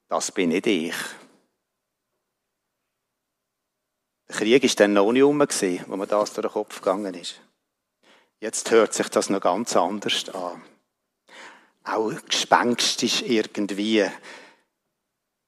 Das 0.09 0.31
bin 0.31 0.51
nicht 0.51 0.69
ich. 0.69 0.95
Der 4.29 4.37
Krieg 4.37 4.63
ist 4.63 4.79
dann 4.79 4.93
noch 4.93 5.11
nicht 5.11 5.25
rum, 5.25 5.41
wo 5.41 5.97
mir 5.97 6.07
das 6.07 6.33
durch 6.33 6.47
den 6.47 6.53
Kopf 6.53 6.81
gegangen 6.81 7.15
ist. 7.15 7.41
Jetzt 8.41 8.71
hört 8.71 8.93
sich 8.93 9.09
das 9.09 9.31
noch 9.31 9.41
ganz 9.41 9.75
anders 9.77 10.29
an. 10.29 10.63
Auch 11.85 12.13
gespenstisch 12.29 13.23
irgendwie. 13.23 14.05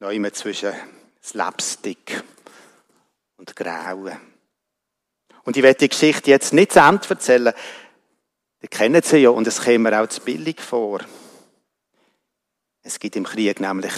Noch 0.01 0.11
immer 0.11 0.33
zwischen 0.33 0.73
Slapstick 1.23 2.23
und 3.37 3.55
Grauen. 3.55 4.19
Und 5.45 5.57
ich 5.57 5.63
werde 5.63 5.81
die 5.81 5.89
Geschichte 5.89 6.31
jetzt 6.31 6.53
nicht 6.53 6.73
zu 6.73 6.81
Ende 6.81 7.09
erzählen. 7.09 7.53
Die 8.63 8.69
kennen 8.69 9.03
sie 9.03 9.19
ja 9.19 9.31
und 9.31 9.47
es 9.47 9.63
käme 9.63 9.91
mir 9.91 10.01
auch 10.01 10.09
zu 10.09 10.21
billig 10.21 10.61
vor. 10.61 11.01
Es 12.83 12.99
gibt 12.99 13.17
im 13.17 13.25
Krieg 13.25 13.61
nämlich 13.61 13.95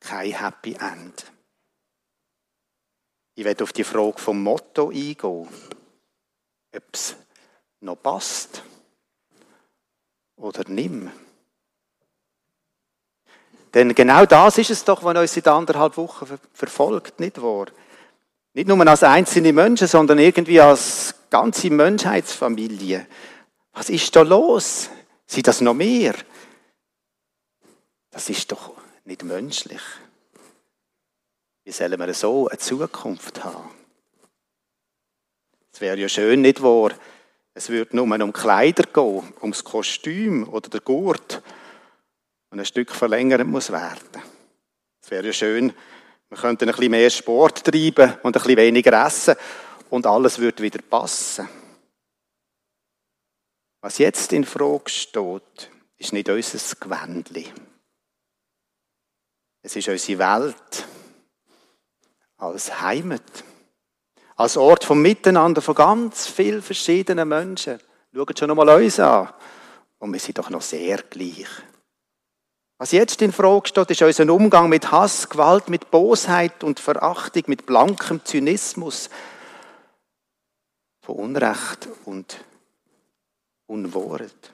kein 0.00 0.32
Happy 0.32 0.74
End. 0.74 1.32
Ich 3.34 3.44
werde 3.44 3.64
auf 3.64 3.72
die 3.72 3.84
Frage 3.84 4.18
vom 4.18 4.42
Motto 4.42 4.90
eingehen. 4.90 5.48
Ob 6.74 6.84
es 6.92 7.16
noch 7.80 7.96
passt 7.96 8.62
oder 10.36 10.64
nimm. 10.68 11.10
Denn 13.74 13.94
genau 13.94 14.24
das 14.24 14.58
ist 14.58 14.70
es 14.70 14.84
doch, 14.84 15.04
was 15.04 15.16
uns 15.16 15.34
seit 15.34 15.48
anderthalb 15.48 15.96
Wochen 15.96 16.38
verfolgt, 16.52 17.20
nicht 17.20 17.40
wahr? 17.42 17.66
Nicht 18.54 18.66
nur 18.66 18.86
als 18.86 19.02
einzelne 19.02 19.52
Menschen, 19.52 19.86
sondern 19.86 20.18
irgendwie 20.18 20.60
als 20.60 21.14
ganze 21.30 21.70
Menschheitsfamilie. 21.70 23.06
Was 23.72 23.90
ist 23.90 24.16
da 24.16 24.22
los? 24.22 24.88
Sind 25.26 25.46
das 25.46 25.60
noch 25.60 25.74
mehr? 25.74 26.14
Das 28.10 28.30
ist 28.30 28.50
doch 28.50 28.72
nicht 29.04 29.22
menschlich. 29.22 29.82
Wie 31.64 31.72
sollen 31.72 32.00
wir 32.00 32.14
so 32.14 32.48
eine 32.48 32.58
Zukunft 32.58 33.44
haben? 33.44 33.68
Es 35.70 35.80
wäre 35.80 35.98
ja 35.98 36.08
schön, 36.08 36.40
nicht 36.40 36.62
wahr? 36.62 36.92
Es 37.58 37.70
würde 37.70 37.96
nur 37.96 38.04
um 38.04 38.32
Kleider 38.32 38.84
gehen, 38.84 39.34
ums 39.40 39.64
Kostüm 39.64 40.48
oder 40.48 40.70
der 40.70 40.78
Gurt 40.78 41.42
und 42.50 42.60
ein 42.60 42.64
Stück 42.64 42.92
verlängert 42.92 43.44
muss 43.48 43.72
werden. 43.72 44.22
Es 45.02 45.10
wäre 45.10 45.26
ja 45.26 45.32
schön, 45.32 45.74
wir 46.28 46.38
könnten 46.38 46.68
ein 46.68 46.74
bisschen 46.76 46.92
mehr 46.92 47.10
Sport 47.10 47.64
treiben 47.64 48.12
und 48.22 48.36
ein 48.36 48.42
bisschen 48.42 48.58
weniger 48.58 49.04
essen 49.04 49.34
und 49.90 50.06
alles 50.06 50.38
würde 50.38 50.62
wieder 50.62 50.80
passen. 50.82 51.48
Was 53.80 53.98
jetzt 53.98 54.32
in 54.32 54.44
Frage 54.44 54.88
steht, 54.88 55.72
ist 55.96 56.12
nicht 56.12 56.28
unser 56.28 56.76
Gewändchen. 56.76 57.52
Es 59.62 59.74
ist 59.74 59.88
unsere 59.88 60.18
Welt 60.20 60.86
als 62.36 62.80
Heimat, 62.80 63.42
als 64.38 64.56
Ort 64.56 64.84
vom 64.84 65.02
Miteinander 65.02 65.60
von 65.60 65.74
ganz 65.74 66.28
vielen 66.28 66.62
verschiedenen 66.62 67.28
Menschen. 67.28 67.80
Schaut 68.14 68.38
schon 68.38 68.50
einmal 68.50 68.68
uns 68.82 69.00
an. 69.00 69.28
Und 69.98 70.12
wir 70.12 70.20
sind 70.20 70.38
doch 70.38 70.48
noch 70.48 70.62
sehr 70.62 71.02
gleich. 71.02 71.48
Was 72.78 72.92
jetzt 72.92 73.20
in 73.20 73.32
Frage 73.32 73.66
steht, 73.66 73.90
ist 73.90 74.00
unser 74.00 74.32
Umgang 74.32 74.68
mit 74.68 74.92
Hass, 74.92 75.28
Gewalt, 75.28 75.68
mit 75.68 75.90
Bosheit 75.90 76.62
und 76.62 76.78
Verachtung, 76.78 77.42
mit 77.48 77.66
blankem 77.66 78.24
Zynismus, 78.24 79.10
von 81.00 81.16
Unrecht 81.16 81.88
und 82.04 82.38
Unwort. 83.66 84.52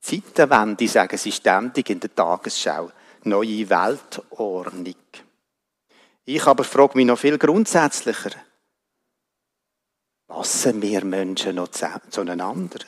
Zeitenwende, 0.00 0.86
sagen 0.86 1.18
sie 1.18 1.32
ständig 1.32 1.90
in 1.90 1.98
der 1.98 2.14
Tagesschau 2.14 2.92
neue 3.24 3.68
Weltordnung. 3.68 4.94
Ich 6.24 6.46
aber 6.46 6.62
frage 6.62 6.96
mich 6.96 7.06
noch 7.06 7.18
viel 7.18 7.36
grundsätzlicher. 7.36 8.30
Passen 10.30 10.80
wir 10.80 11.04
Menschen 11.04 11.56
noch 11.56 11.70
zueinander? 11.70 12.78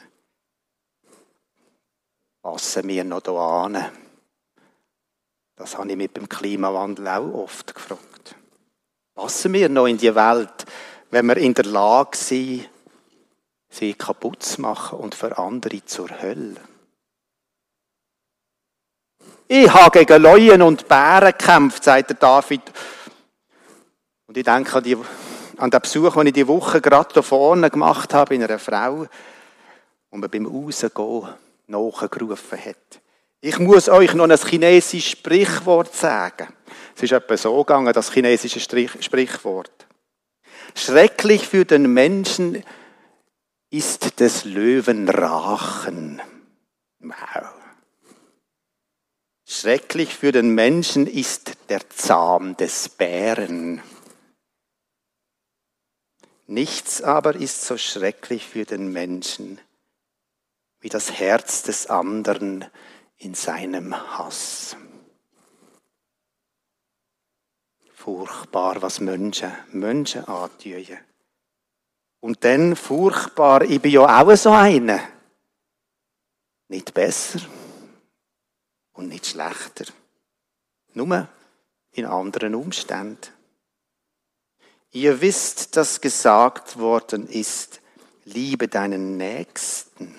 Passen 2.40 2.86
wir 2.86 3.02
noch 3.02 3.20
hier 3.24 3.34
an? 3.34 3.90
Das 5.56 5.76
habe 5.76 5.90
ich 5.90 5.96
mit 5.96 6.16
dem 6.16 6.28
Klimawandel 6.28 7.08
auch 7.08 7.34
oft 7.34 7.74
gefragt. 7.74 8.36
Passen 9.16 9.52
wir 9.54 9.68
noch 9.68 9.86
in 9.88 9.98
die 9.98 10.14
Welt, 10.14 10.66
wenn 11.10 11.26
wir 11.26 11.36
in 11.36 11.52
der 11.52 11.64
Lage 11.64 12.16
sind, 12.16 12.68
sie 13.68 13.94
kaputt 13.94 14.44
zu 14.44 14.60
machen 14.60 15.00
und 15.00 15.16
für 15.16 15.36
andere 15.36 15.84
zur 15.84 16.10
Hölle? 16.22 16.60
Ich 19.48 19.68
habe 19.68 19.98
gegen 19.98 20.22
Leuen 20.22 20.62
und 20.62 20.86
Bären 20.86 21.32
gekämpft, 21.36 21.82
sagt 21.82 22.10
der 22.10 22.16
David. 22.18 22.62
Und 24.28 24.36
ich 24.36 24.44
denke 24.44 24.76
an, 24.76 24.84
die, 24.84 24.96
an 25.62 25.70
den 25.70 25.80
Besuch, 25.80 26.14
den 26.14 26.26
ich 26.26 26.32
die 26.32 26.48
Woche 26.48 26.80
gerade 26.80 27.14
hier 27.14 27.22
vorne 27.22 27.70
gemacht 27.70 28.12
habe 28.14 28.34
in 28.34 28.42
einer 28.42 28.58
Frau, 28.58 29.06
und 30.10 30.20
man 30.20 30.28
beim 30.28 30.44
Rausgehen 30.44 31.28
nachgerufen 31.68 32.58
hat. 32.58 33.00
Ich 33.40 33.60
muss 33.60 33.88
euch 33.88 34.12
noch 34.14 34.28
ein 34.28 34.36
chinesisches 34.36 35.12
Sprichwort 35.12 35.94
sagen. 35.94 36.48
Es 36.96 37.04
ist 37.04 37.12
etwa 37.12 37.36
so 37.36 37.56
gegangen, 37.62 37.92
das 37.92 38.12
chinesische 38.12 38.58
Sprichwort. 38.58 39.86
Schrecklich 40.74 41.46
für 41.46 41.64
den 41.64 41.92
Menschen 41.92 42.64
ist 43.70 44.18
des 44.18 44.44
Löwen 44.44 45.08
Rachen. 45.08 46.20
Wow. 46.98 47.52
Schrecklich 49.46 50.14
für 50.14 50.32
den 50.32 50.56
Menschen 50.56 51.06
ist 51.06 51.52
der 51.68 51.88
Zahn 51.88 52.56
des 52.56 52.88
Bären. 52.88 53.80
Nichts 56.46 57.02
aber 57.02 57.34
ist 57.36 57.62
so 57.62 57.78
schrecklich 57.78 58.46
für 58.46 58.64
den 58.64 58.92
Menschen 58.92 59.60
wie 60.82 60.88
das 60.88 61.12
Herz 61.12 61.62
des 61.62 61.86
anderen 61.86 62.64
in 63.16 63.34
seinem 63.34 63.94
Hass. 64.18 64.76
Furchtbar, 67.94 68.82
was 68.82 68.98
Menschen, 68.98 69.52
Menschen 69.70 70.24
antun. 70.24 70.98
Und 72.18 72.44
dann 72.44 72.74
furchtbar, 72.74 73.62
ich 73.62 73.80
bin 73.80 73.92
ja 73.92 74.22
auch 74.22 74.36
so 74.36 74.50
einer. 74.50 75.00
Nicht 76.66 76.92
besser 76.94 77.40
und 78.92 79.08
nicht 79.08 79.26
schlechter. 79.26 79.84
Nur 80.94 81.28
in 81.92 82.06
anderen 82.06 82.56
Umständen. 82.56 83.28
Ihr 84.92 85.22
wisst, 85.22 85.76
dass 85.76 86.02
gesagt 86.02 86.78
worden 86.78 87.26
ist, 87.26 87.80
liebe 88.24 88.68
deinen 88.68 89.16
Nächsten 89.16 90.14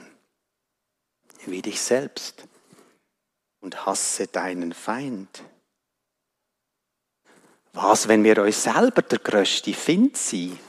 wie 1.45 1.62
dich 1.62 1.79
selbst 1.81 2.43
und 3.59 3.86
hasse 3.86 4.27
deinen 4.27 4.73
Feind. 4.73 5.43
Was, 7.73 8.07
wenn 8.07 8.23
wir 8.23 8.38
euch 8.39 8.57
selber 8.57 9.01
der 9.01 9.19
größte 9.19 9.73
Find 9.73 10.17
sind? 10.17 10.59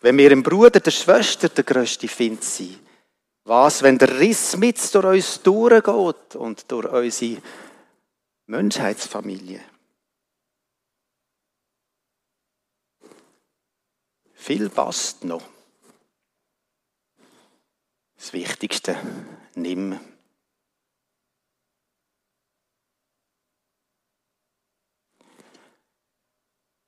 Wenn 0.00 0.16
wir 0.18 0.30
im 0.30 0.42
Bruder, 0.42 0.80
der 0.80 0.90
Schwester 0.90 1.48
der 1.48 1.64
größte 1.64 2.08
Find 2.08 2.42
sind? 2.42 2.78
Was, 3.44 3.82
wenn 3.82 3.98
der 3.98 4.18
Riss 4.18 4.56
mit 4.56 4.78
durch 4.94 5.06
uns 5.06 5.42
durchgeht 5.42 6.36
und 6.36 6.70
durch 6.70 6.86
unsere 6.92 7.42
Menschheitsfamilie? 8.46 9.60
Viel 14.48 14.70
passt 14.70 15.24
noch. 15.24 15.42
Das 18.16 18.32
Wichtigste, 18.32 18.96
nimm. 19.54 20.00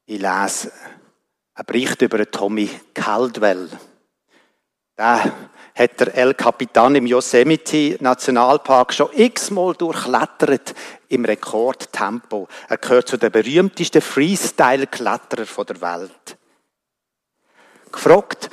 Ich 0.07 0.18
lese 0.18 0.73
einen 1.53 1.66
Bericht 1.66 2.01
über 2.01 2.31
Tommy 2.31 2.70
Caldwell. 2.94 3.68
Der 4.96 5.31
hat 5.75 6.01
der 6.01 6.14
El 6.14 6.33
Capitan 6.33 6.94
im 6.94 7.07
Yosemite 7.07 7.99
Nationalpark 8.01 8.94
schon 8.94 9.11
x-mal 9.12 9.75
durchklettert 9.75 10.75
im 11.11 11.27
Rekordtempo. 11.27 12.49
Er 12.70 12.79
gehört 12.79 13.09
zu 13.09 13.18
den 13.18 13.31
berühmtesten 13.31 14.01
Freestyle-Kletterer 14.01 15.64
der 15.66 15.81
Welt. 15.83 16.39
Gefragt, 17.92 18.50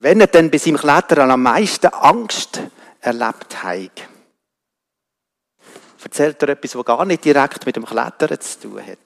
wenn 0.00 0.20
er 0.20 0.28
denn 0.28 0.50
bei 0.50 0.58
seinem 0.58 0.76
Klettern 0.76 1.30
am 1.30 1.42
meisten 1.42 1.88
Angst 1.88 2.60
erlebt 3.00 3.62
hat, 3.62 4.08
erzählt 6.02 6.42
er 6.42 6.50
etwas, 6.50 6.76
was 6.76 6.84
gar 6.84 7.04
nicht 7.04 7.24
direkt 7.24 7.66
mit 7.66 7.76
dem 7.76 7.84
Klettern 7.84 8.40
zu 8.40 8.60
tun 8.60 8.86
hat. 8.86 8.98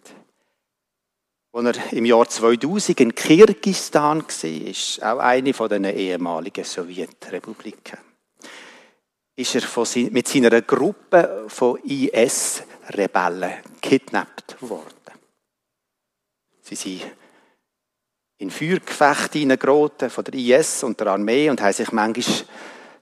Als 1.55 1.77
er 1.77 1.93
im 1.93 2.05
Jahr 2.05 2.29
2000 2.29 3.01
in 3.01 3.15
Kirgistan 3.15 4.23
war, 4.23 5.13
auch 5.15 5.19
eine 5.19 5.53
den 5.53 5.85
ehemaligen 5.85 6.65
Sowjetrepubliken, 6.65 7.99
ist 9.37 9.55
er 9.55 10.11
mit 10.11 10.29
seiner 10.29 10.63
Gruppe 10.63 11.45
von 11.49 11.79
IS-Rebellen 11.85 13.55
kidnappt 13.81 14.57
worden. 14.63 14.95
Sie 16.63 16.75
sind 16.75 17.03
in 18.43 18.51
Feuergefechte 18.51 19.39
hineingeraten 19.39 20.11
von 20.11 20.25
der 20.25 20.35
IS 20.35 20.83
und 20.83 20.99
der 20.99 21.07
Armee 21.07 21.49
und 21.49 21.61
haben 21.61 21.73
sich 21.73 21.93
manchmal 21.93 22.45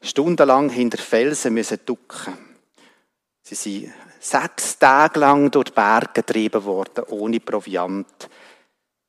stundenlang 0.02 0.68
hinter 0.68 0.98
Felsen 0.98 1.54
müssen 1.54 1.80
ducken. 1.86 2.36
Sie 3.40 3.54
sind 3.54 3.92
sechs 4.20 4.78
Tage 4.78 5.18
lang 5.18 5.50
durch 5.50 5.70
die 5.70 5.72
Berge 5.72 6.12
getrieben 6.12 6.62
worden, 6.64 7.04
ohne 7.08 7.40
Proviant 7.40 8.28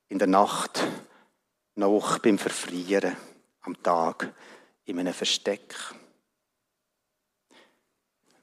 in 0.08 0.18
der 0.18 0.26
Nacht 0.26 0.82
noch 1.74 2.18
beim 2.18 2.38
Verfrieren, 2.38 3.14
am 3.60 3.82
Tag 3.82 4.32
in 4.86 4.98
einem 4.98 5.12
Versteck. 5.12 5.74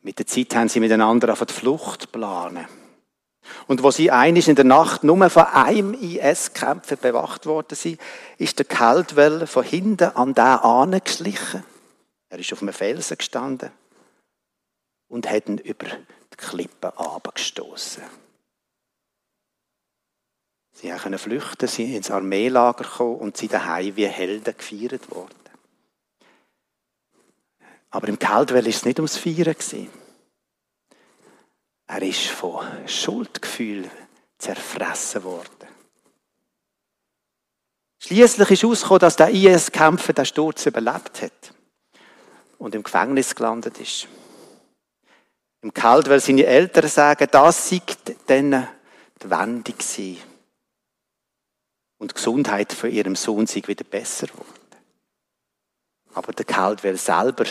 Mit 0.03 0.19
der 0.19 0.27
Zeit 0.27 0.55
haben 0.55 0.69
sie 0.69 0.79
miteinander 0.79 1.33
auf 1.33 1.43
die 1.43 1.53
Flucht 1.53 2.11
planen. 2.11 2.67
Und 3.67 3.83
wo 3.83 3.91
sie 3.91 4.11
einig 4.11 4.47
in 4.47 4.55
der 4.55 4.65
Nacht 4.65 5.03
nur 5.03 5.29
von 5.29 5.43
einem 5.43 5.93
IS-Kämpfer 5.93 6.95
bewacht 6.95 7.45
worden 7.45 7.75
sind, 7.75 7.99
ist 8.37 8.59
der 8.59 8.65
Caldwell 8.65 9.47
von 9.47 9.63
hinten 9.63 10.15
an 10.15 10.33
den 10.33 10.43
angeschlichen. 10.43 11.63
Er 12.29 12.39
ist 12.39 12.53
auf 12.53 12.61
einem 12.61 12.73
Felsen 12.73 13.17
gestanden 13.17 13.71
und 15.07 15.29
hat 15.29 15.47
ihn 15.47 15.57
über 15.57 15.87
die 15.87 16.37
Klippe 16.37 16.97
abgestoßen. 16.97 18.03
Sie 20.73 20.89
können 20.89 21.19
flüchten, 21.19 21.67
sie 21.67 21.95
ins 21.95 22.09
Armeelager 22.09 22.85
kommen 22.85 23.17
und 23.17 23.35
sie 23.35 23.49
daheim 23.49 23.97
wie 23.97 24.07
Helden 24.07 24.55
gefeiert 24.57 25.11
worden. 25.11 25.35
Aber 27.89 28.07
im 28.07 28.19
Caldwell 28.19 28.67
ist 28.67 28.77
es 28.77 28.85
nicht 28.85 28.99
ums 28.99 29.17
Feiern 29.17 29.55
Er 31.89 32.03
ist 32.03 32.27
von 32.27 32.87
Schuldgefühl 32.87 33.89
zerfressen 34.37 35.23
worden. 35.23 35.67
Schließlich 37.97 38.51
ist 38.51 38.61
herausgekommen, 38.61 38.99
dass 38.99 39.15
der 39.15 39.29
IS-Kämpfer 39.31 40.13
den 40.13 40.25
Sturz 40.25 40.67
überlebt 40.67 41.23
hat 41.23 41.53
und 42.59 42.75
im 42.75 42.83
Gefängnis 42.83 43.33
gelandet 43.33 43.79
ist. 43.79 44.07
Im 45.61 45.73
Caldwell 45.73 46.19
seine 46.19 46.45
Eltern 46.45 46.87
sagen, 46.87 47.27
das 47.31 47.69
sei 47.69 47.81
dann 48.27 48.67
die 49.23 49.29
Wende 49.29 49.73
gewesen 49.73 50.17
und 51.97 52.11
die 52.11 52.15
Gesundheit 52.15 52.71
von 52.71 52.91
ihrem 52.91 53.15
Sohn 53.15 53.47
sei 53.47 53.63
wieder 53.65 53.83
besser 53.83 54.27
geworden. 54.27 54.45
Aber 56.13 56.33
der 56.33 56.45
Caldwell 56.45 56.97
selber 56.97 57.45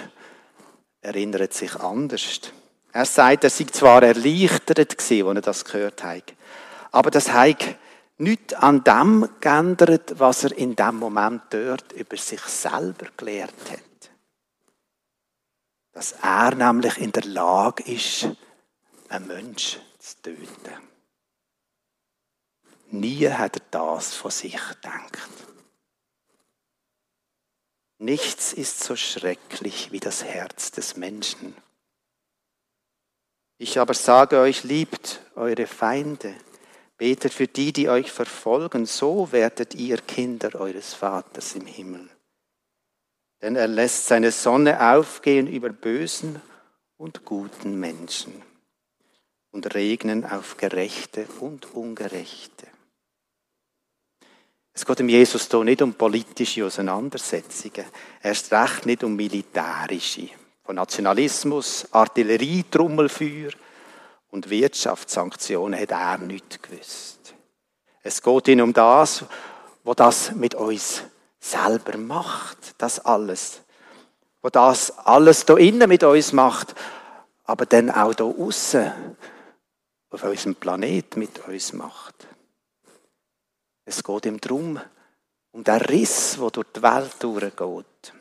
erinnert 1.01 1.53
sich 1.55 1.75
anders. 1.75 2.53
Er 2.99 3.05
sagt, 3.05 3.45
er 3.45 3.51
sei 3.51 3.67
zwar 3.67 4.03
erleichtert 4.03 4.99
gewesen, 4.99 5.29
als 5.29 5.37
er 5.37 5.43
das 5.43 5.65
gehört 5.65 6.03
hat, 6.03 6.35
aber 6.91 7.13
das 7.13 7.31
hat 7.31 7.77
nichts 8.17 8.55
an 8.55 8.83
dem 8.83 9.29
geändert, 9.39 10.19
was 10.19 10.43
er 10.43 10.59
in 10.59 10.75
dem 10.75 10.97
Moment 10.97 11.43
dort 11.51 11.93
über 11.93 12.17
sich 12.17 12.41
selber 12.41 13.07
gelehrt 13.17 13.71
hat. 13.71 14.11
Dass 15.93 16.11
er 16.21 16.57
nämlich 16.57 16.99
in 16.99 17.13
der 17.13 17.23
Lage 17.23 17.85
ist, 17.85 18.31
einen 19.09 19.29
Mensch 19.29 19.79
zu 20.01 20.21
töten. 20.21 20.83
Nie 22.91 23.29
hat 23.31 23.59
er 23.59 23.63
das 23.71 24.13
von 24.17 24.33
sich 24.33 24.59
gedacht. 24.71 25.31
Nichts 27.99 28.53
ist 28.53 28.83
so 28.83 28.97
schrecklich 28.97 29.93
wie 29.93 30.01
das 30.01 30.25
Herz 30.25 30.73
des 30.73 30.97
Menschen. 30.97 31.55
Ich 33.59 33.79
aber 33.79 33.95
sage 33.95 34.39
euch, 34.39 34.63
liebt 34.63 35.21
eure 35.35 35.67
Feinde, 35.67 36.33
betet 36.97 37.35
für 37.35 37.49
die, 37.49 37.73
die 37.73 37.89
euch 37.89 38.13
verfolgen, 38.13 38.87
so 38.87 39.33
werdet 39.33 39.75
ihr 39.75 39.99
Kinder 39.99 40.55
eures 40.61 40.95
Vaters 40.95 41.57
im 41.57 41.67
Himmel. 41.67 42.09
Denn 43.43 43.57
er 43.57 43.67
lässt 43.67 44.07
seine 44.07 44.31
Sonne 44.31 44.81
aufgehen 44.95 45.49
über 45.49 45.71
bösen 45.71 46.41
und 46.97 47.25
guten 47.25 47.79
Menschen 47.79 48.43
und 49.51 49.75
regnen 49.75 50.25
auf 50.25 50.57
Gerechte 50.57 51.27
und 51.41 51.75
Ungerechte. 51.75 52.67
Es 54.73 54.87
geht 54.87 55.01
dem 55.01 55.09
Jesus 55.09 55.49
hier 55.51 55.65
nicht 55.65 55.83
um 55.83 55.95
politische 55.95 56.65
Auseinandersetzungen, 56.65 57.87
erst 58.23 58.53
recht 58.53 58.87
nicht 58.87 59.03
um 59.03 59.17
militärische. 59.17 60.29
Von 60.69 60.77
Nationalismus, 60.77 61.89
Artillerie, 61.93 62.63
Trommelfeuer 62.71 63.53
und 64.31 64.51
Wirtschaftssanktionen 64.51 65.81
hat 65.81 65.93
er 65.93 66.19
nicht 66.19 66.63
gewusst. 66.63 67.33
Es 68.03 68.21
geht 68.23 68.49
ihm 68.49 68.61
um 68.61 68.75
das, 68.75 69.25
was 69.83 69.97
das 69.97 70.33
mit 70.33 70.55
uns 70.55 71.05
selber 71.41 71.97
macht, 71.97 72.75
das 72.77 73.01
alles. 73.01 73.63
Was 74.43 74.53
das 74.53 74.99
alles 74.99 75.47
da 75.47 75.57
innen 75.57 75.89
mit 75.89 76.05
uns 76.05 76.35
macht, 76.35 76.75
aber 77.45 77.65
dann 77.65 77.91
auch 77.91 78.13
da 78.13 78.25
außen 78.25 78.93
auf 80.11 80.23
unserem 80.23 80.55
Planet 80.55 81.17
mit 81.17 81.49
uns 81.49 81.73
macht. 81.73 82.27
Es 83.87 84.05
geht 84.05 84.27
ihm 84.27 84.39
darum, 84.39 84.79
um 85.51 85.65
den 85.65 85.77
Riss, 85.77 86.37
der 86.39 86.51
durch 86.51 86.67
die 86.77 86.83
Welt 86.83 87.15
durchgeht. 87.21 88.18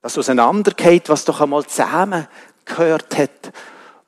Das 0.00 0.16
auseinandergeht, 0.16 1.08
was 1.08 1.24
doch 1.24 1.40
einmal 1.40 1.66
zusammen 1.66 2.26
gehört 2.64 3.18
hat 3.18 3.52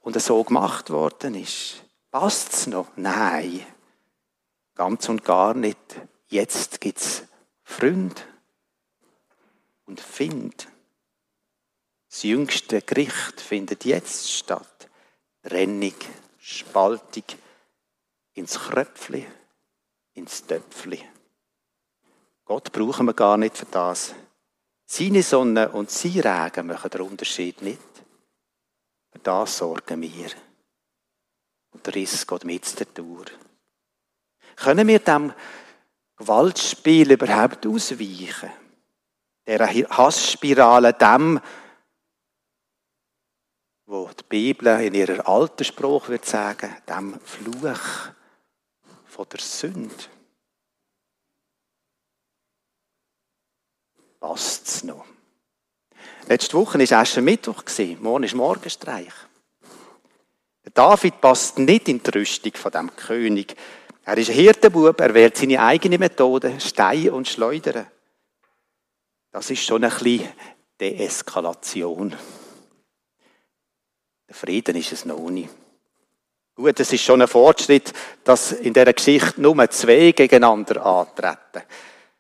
und 0.01 0.21
so 0.21 0.43
gemacht 0.43 0.91
worden 0.91 1.35
ist. 1.35 1.83
Passt 2.11 2.53
es 2.53 2.67
noch? 2.67 2.89
Nein. 2.97 3.65
Ganz 4.75 5.09
und 5.09 5.25
gar 5.25 5.55
nicht. 5.55 5.79
Jetzt 6.29 6.81
gibt 6.81 6.99
es 6.99 7.25
Freund 7.63 8.27
und 9.85 10.01
Find. 10.01 10.69
Das 12.09 12.23
jüngste 12.23 12.83
Gericht 12.83 13.41
findet 13.41 13.85
jetzt 13.85 14.31
statt. 14.31 14.89
Trennung, 15.43 15.95
Spaltung 16.39 17.25
ins 18.35 18.59
Kröpfli, 18.59 19.27
ins 20.15 20.47
Töpfli. 20.47 21.01
Gott 22.45 22.73
brauchen 22.73 23.07
wir 23.07 23.15
gar 23.15 23.37
nicht 23.37 23.57
für 23.57 23.67
das. 23.67 24.15
Seine 24.95 25.23
Sonne 25.23 25.71
und 25.71 25.91
sein 25.91 26.21
Regen 26.21 26.67
machen 26.67 26.91
den 26.91 27.01
Unterschied 27.01 27.63
nicht. 27.63 27.81
Für 29.11 29.19
das 29.21 29.57
sorgen 29.57 30.03
wir. 30.03 30.31
Und 31.71 31.87
der 31.87 31.95
Riss 31.95 32.27
geht 32.27 32.45
mit 32.45 32.79
der 32.79 32.93
Tour. 32.93 33.25
Können 34.57 34.87
wir 34.87 34.99
dem 34.99 35.33
Gewaltspiel 36.19 37.11
überhaupt 37.11 37.67
ausweichen? 37.67 38.51
Der 39.47 39.67
Hassspirale, 39.67 40.93
dem, 40.93 41.41
wo 43.87 44.11
die 44.11 44.25
Bibel 44.29 44.79
in 44.83 44.93
ihrer 44.93 45.27
alten 45.27 45.65
Spruch 45.65 46.11
wird 46.11 46.27
sagen, 46.27 46.77
dem 46.87 47.19
Fluch 47.21 48.11
von 49.07 49.27
der 49.33 49.41
Sünde. 49.41 50.12
Passt 54.23 54.69
es 54.69 54.85
noch? 54.85 55.05
Letzte 56.29 56.57
Woche 56.57 56.79
war 56.79 56.99
Aschermittwoch, 57.01 57.65
morgen 57.99 58.23
ist 58.23 58.37
Morgenstreich. 58.37 59.13
David 60.73 61.21
passt 61.21 61.59
nicht 61.59 61.89
in 61.89 62.01
die 62.01 62.11
Rüstung 62.11 62.53
von 62.55 62.71
dem 62.71 62.95
König. 62.95 63.57
Er 64.05 64.17
ist 64.17 64.31
ein 64.31 64.37
Hirtenbub, 64.37 65.01
er 65.01 65.13
wählt 65.13 65.37
seine 65.37 65.61
eigene 65.61 65.99
Methode, 65.99 66.61
Stein 66.61 67.11
und 67.11 67.27
Schleudern. 67.27 67.89
Das 69.33 69.51
ist 69.51 69.65
schon 69.65 69.83
ein 69.83 69.91
bisschen 69.91 70.29
Deeskalation. 70.79 72.15
Der 74.29 74.35
Frieden 74.37 74.77
ist 74.77 74.93
es 74.93 75.05
noch 75.05 75.31
nicht. 75.31 75.51
Gut, 76.55 76.79
es 76.79 76.93
ist 76.93 77.03
schon 77.03 77.23
ein 77.23 77.29
Fortschritt, 77.29 77.93
dass 78.23 78.53
in 78.53 78.73
dieser 78.73 78.93
Geschichte 78.93 79.41
nur 79.41 79.69
zwei 79.69 80.13
gegeneinander 80.13 80.87
antreten. 80.87 81.67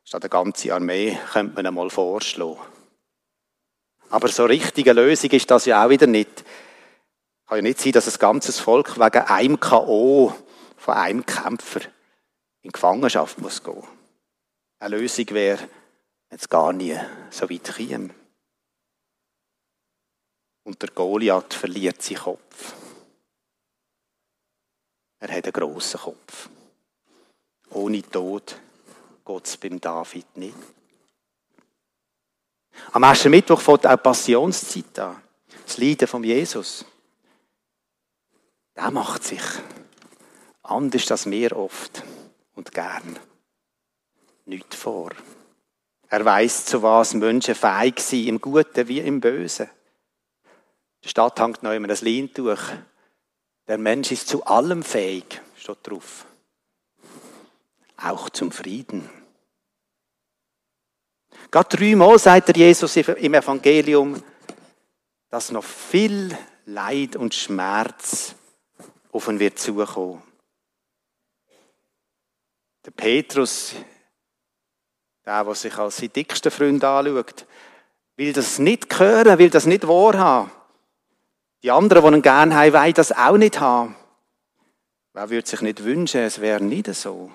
Statt 0.04 0.22
eine 0.22 0.30
ganze 0.30 0.74
Armee 0.74 1.18
könnte 1.32 1.54
man 1.54 1.66
einmal 1.66 1.90
vorschlagen. 1.90 2.58
Aber 4.10 4.28
so 4.28 4.44
richtige 4.44 4.92
Lösung 4.92 5.30
ist 5.30 5.50
das 5.50 5.64
ja 5.64 5.84
auch 5.84 5.88
wieder 5.88 6.06
nicht. 6.06 6.44
Kann 7.46 7.56
ja 7.56 7.62
nicht 7.62 7.80
sein, 7.80 7.92
dass 7.92 8.12
ein 8.12 8.18
ganzes 8.18 8.58
Volk 8.58 8.98
wegen 8.98 9.24
einem 9.26 9.58
K.O. 9.58 10.34
von 10.76 10.94
einem 10.94 11.24
Kämpfer 11.24 11.80
in 12.62 12.72
Gefangenschaft 12.72 13.38
muss 13.38 13.62
gehen. 13.62 13.82
Eine 14.78 14.98
Lösung 14.98 15.26
wäre, 15.30 15.68
wenn 16.28 16.38
es 16.38 16.48
gar 16.48 16.72
nie 16.72 16.98
so 17.30 17.48
weit 17.48 17.74
käme. 17.74 18.10
Und 20.64 20.80
der 20.82 20.90
Goliath 20.90 21.54
verliert 21.54 22.02
seinen 22.02 22.18
Kopf. 22.18 22.74
Er 25.20 25.36
hat 25.36 25.44
einen 25.44 25.52
grossen 25.52 26.00
Kopf. 26.00 26.48
Ohne 27.70 28.02
Tod 28.02 28.56
geht 29.24 29.46
es 29.46 29.56
beim 29.56 29.80
David 29.80 30.36
nicht. 30.36 30.56
Am 32.92 33.02
ersten 33.02 33.30
Mittwoch 33.30 33.60
fängt 33.60 33.86
auch 33.86 34.02
Passionszeit 34.02 34.98
an. 34.98 35.22
Das 35.64 35.78
Leiden 35.78 36.08
von 36.08 36.24
Jesus. 36.24 36.84
Der 38.76 38.90
macht 38.90 39.24
sich 39.24 39.42
anders 40.62 41.10
als 41.10 41.30
wir 41.30 41.56
oft 41.56 42.02
und 42.54 42.72
gern 42.72 43.18
nicht 44.46 44.74
vor. 44.74 45.10
Er 46.08 46.24
weiß, 46.24 46.66
zu 46.66 46.82
was 46.82 47.14
Menschen 47.14 47.54
fähig 47.54 48.00
sind, 48.00 48.28
im 48.28 48.40
Guten 48.40 48.88
wie 48.88 49.00
im 49.00 49.20
Bösen. 49.20 49.70
Der 51.02 51.08
Stadt 51.08 51.40
hängt 51.40 51.62
noch 51.62 51.72
immer 51.72 51.88
das 51.88 52.02
Leintuch. 52.02 52.60
Der 53.66 53.78
Mensch 53.78 54.12
ist 54.12 54.28
zu 54.28 54.44
allem 54.44 54.82
fähig, 54.82 55.40
steht 55.56 55.78
drauf. 55.82 56.26
Auch 58.02 58.30
zum 58.30 58.50
Frieden. 58.50 59.08
Gerade 61.50 61.76
dreimal 61.76 62.18
sagt 62.18 62.48
der 62.48 62.56
Jesus 62.56 62.96
im 62.96 63.34
Evangelium, 63.34 64.22
dass 65.28 65.50
noch 65.50 65.64
viel 65.64 66.36
Leid 66.66 67.16
und 67.16 67.34
Schmerz 67.34 68.34
auf 69.10 69.28
ihn 69.28 69.38
wird 69.38 69.58
zukommen. 69.58 70.22
Der 72.84 72.90
Petrus, 72.90 73.74
der, 75.24 75.44
der 75.44 75.54
sich 75.54 75.76
als 75.76 75.98
sein 75.98 76.12
dickster 76.12 76.50
Freund 76.50 76.82
anschaut, 76.82 77.46
will 78.16 78.32
das 78.32 78.58
nicht 78.58 78.98
hören, 78.98 79.38
will 79.38 79.50
das 79.50 79.66
nicht 79.66 79.86
wahrhaben. 79.86 80.50
Die 81.62 81.70
anderen, 81.70 82.04
die 82.04 82.16
ihn 82.18 82.22
gerne 82.22 82.54
haben, 82.56 82.72
wollen 82.72 82.94
das 82.94 83.12
auch 83.12 83.36
nicht 83.36 83.60
haben. 83.60 83.94
Wer 85.12 85.30
würde 85.30 85.48
sich 85.48 85.60
nicht 85.60 85.84
wünschen, 85.84 86.22
es 86.22 86.40
wäre 86.40 86.62
nicht 86.62 86.92
so. 86.94 87.30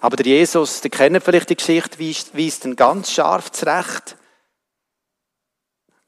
Aber 0.00 0.16
der 0.16 0.26
Jesus, 0.26 0.80
der 0.80 0.90
kennt 0.90 1.22
vielleicht 1.22 1.50
die 1.50 1.56
Geschichte, 1.56 1.98
weist, 1.98 2.64
ihn 2.64 2.76
ganz 2.76 3.10
scharf 3.10 3.50
zurecht. 3.50 4.16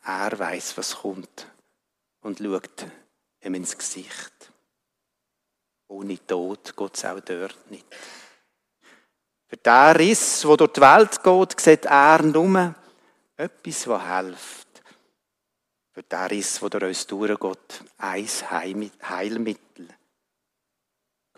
Er 0.04 0.38
weiß, 0.38 0.76
was 0.76 0.96
kommt 0.96 1.46
und 2.22 2.38
schaut 2.38 2.86
ihm 3.42 3.54
ins 3.54 3.76
Gesicht. 3.76 4.52
Ohne 5.88 6.24
Tod 6.24 6.76
geht 6.76 6.96
es 6.96 7.04
auch 7.04 7.20
dort 7.20 7.70
nicht. 7.70 7.86
Für 9.46 9.56
den 9.56 9.96
Riss, 9.96 10.42
der 10.42 10.56
durch 10.56 10.72
die 10.72 10.80
Welt 10.80 11.22
geht, 11.22 11.60
sieht 11.60 11.84
er 11.86 12.22
nur 12.22 12.74
etwas, 13.36 13.88
was 13.88 14.08
hilft. 14.08 14.82
Für 15.92 16.02
den 16.04 16.26
Riss, 16.26 16.60
der 16.60 16.70
durch 16.70 16.84
uns 16.84 17.06
durchgeht, 17.06 17.84
ein 17.98 18.28
Heilmittel. 18.28 19.88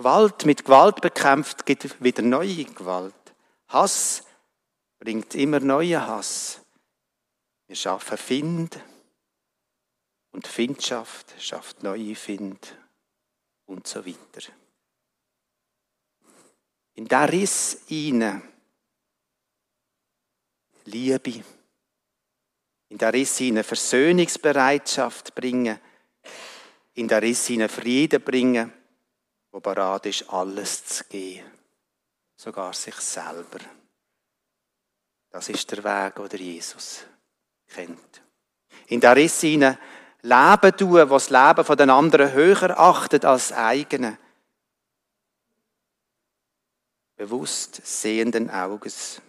Gewalt 0.03 0.47
mit 0.47 0.65
Gewalt 0.65 1.01
bekämpft, 1.01 1.65
gibt 1.65 2.03
wieder 2.03 2.23
neue 2.23 2.65
Gewalt. 2.65 3.15
Hass 3.69 4.25
bringt 4.99 5.37
immer 5.37 5.61
neuen 5.61 6.05
Hass. 6.05 6.61
Wir 7.69 7.77
schaffen 7.77 8.19
Find 8.19 8.81
und 10.33 10.45
Findschaft 10.49 11.33
schafft 11.38 11.85
neue 11.85 12.17
Find 12.17 12.77
und 13.67 13.87
so 13.87 14.05
weiter. 14.05 14.51
In 16.95 17.07
der 17.07 17.31
Riss 17.31 17.83
hinein 17.87 18.43
Liebe, 20.87 21.45
in 22.88 22.99
der 22.99 23.12
Riss 23.12 23.38
hinein 23.38 23.62
Versöhnungsbereitschaft 23.62 25.33
bringen, 25.33 25.79
in 26.95 27.07
der 27.07 27.23
Riss 27.23 27.47
hinein 27.47 27.69
Frieden 27.69 28.21
bringen, 28.21 28.82
wo 29.53 29.61
bereit 29.61 30.07
ist, 30.07 30.29
alles 30.31 30.85
zu 30.85 31.05
geben, 31.05 31.49
sogar 32.37 32.73
sich 32.73 32.97
selber. 32.97 33.61
Das 35.31 35.49
ist 35.49 35.71
der 35.71 35.85
Weg, 35.85 36.31
den 36.31 36.41
Jesus 36.41 37.05
kennt. 37.69 38.23
In 38.88 39.01
der 39.01 39.15
Riss 39.15 39.41
hinein 39.41 39.79
Leben 40.23 40.77
tun, 40.77 41.11
was 41.11 41.27
das 41.27 41.49
Leben 41.49 41.65
von 41.65 41.77
den 41.77 41.91
anderen 41.91 42.33
höher 42.33 42.79
achtet 42.79 43.25
als 43.25 43.49
das 43.49 43.59
eigene. 43.59 44.19
Bewusst 47.17 47.81
sehenden 47.85 48.49
Auges. 48.51 49.21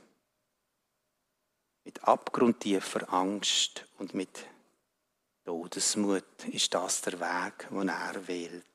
Mit 1.84 2.04
abgrundtiefer 2.04 3.12
Angst 3.12 3.86
und 3.98 4.14
mit 4.14 4.46
Todesmut 5.46 6.46
ist 6.52 6.74
das 6.74 7.02
der 7.02 7.20
Weg, 7.20 7.68
den 7.70 7.90
er 7.90 8.28
wählt. 8.28 8.73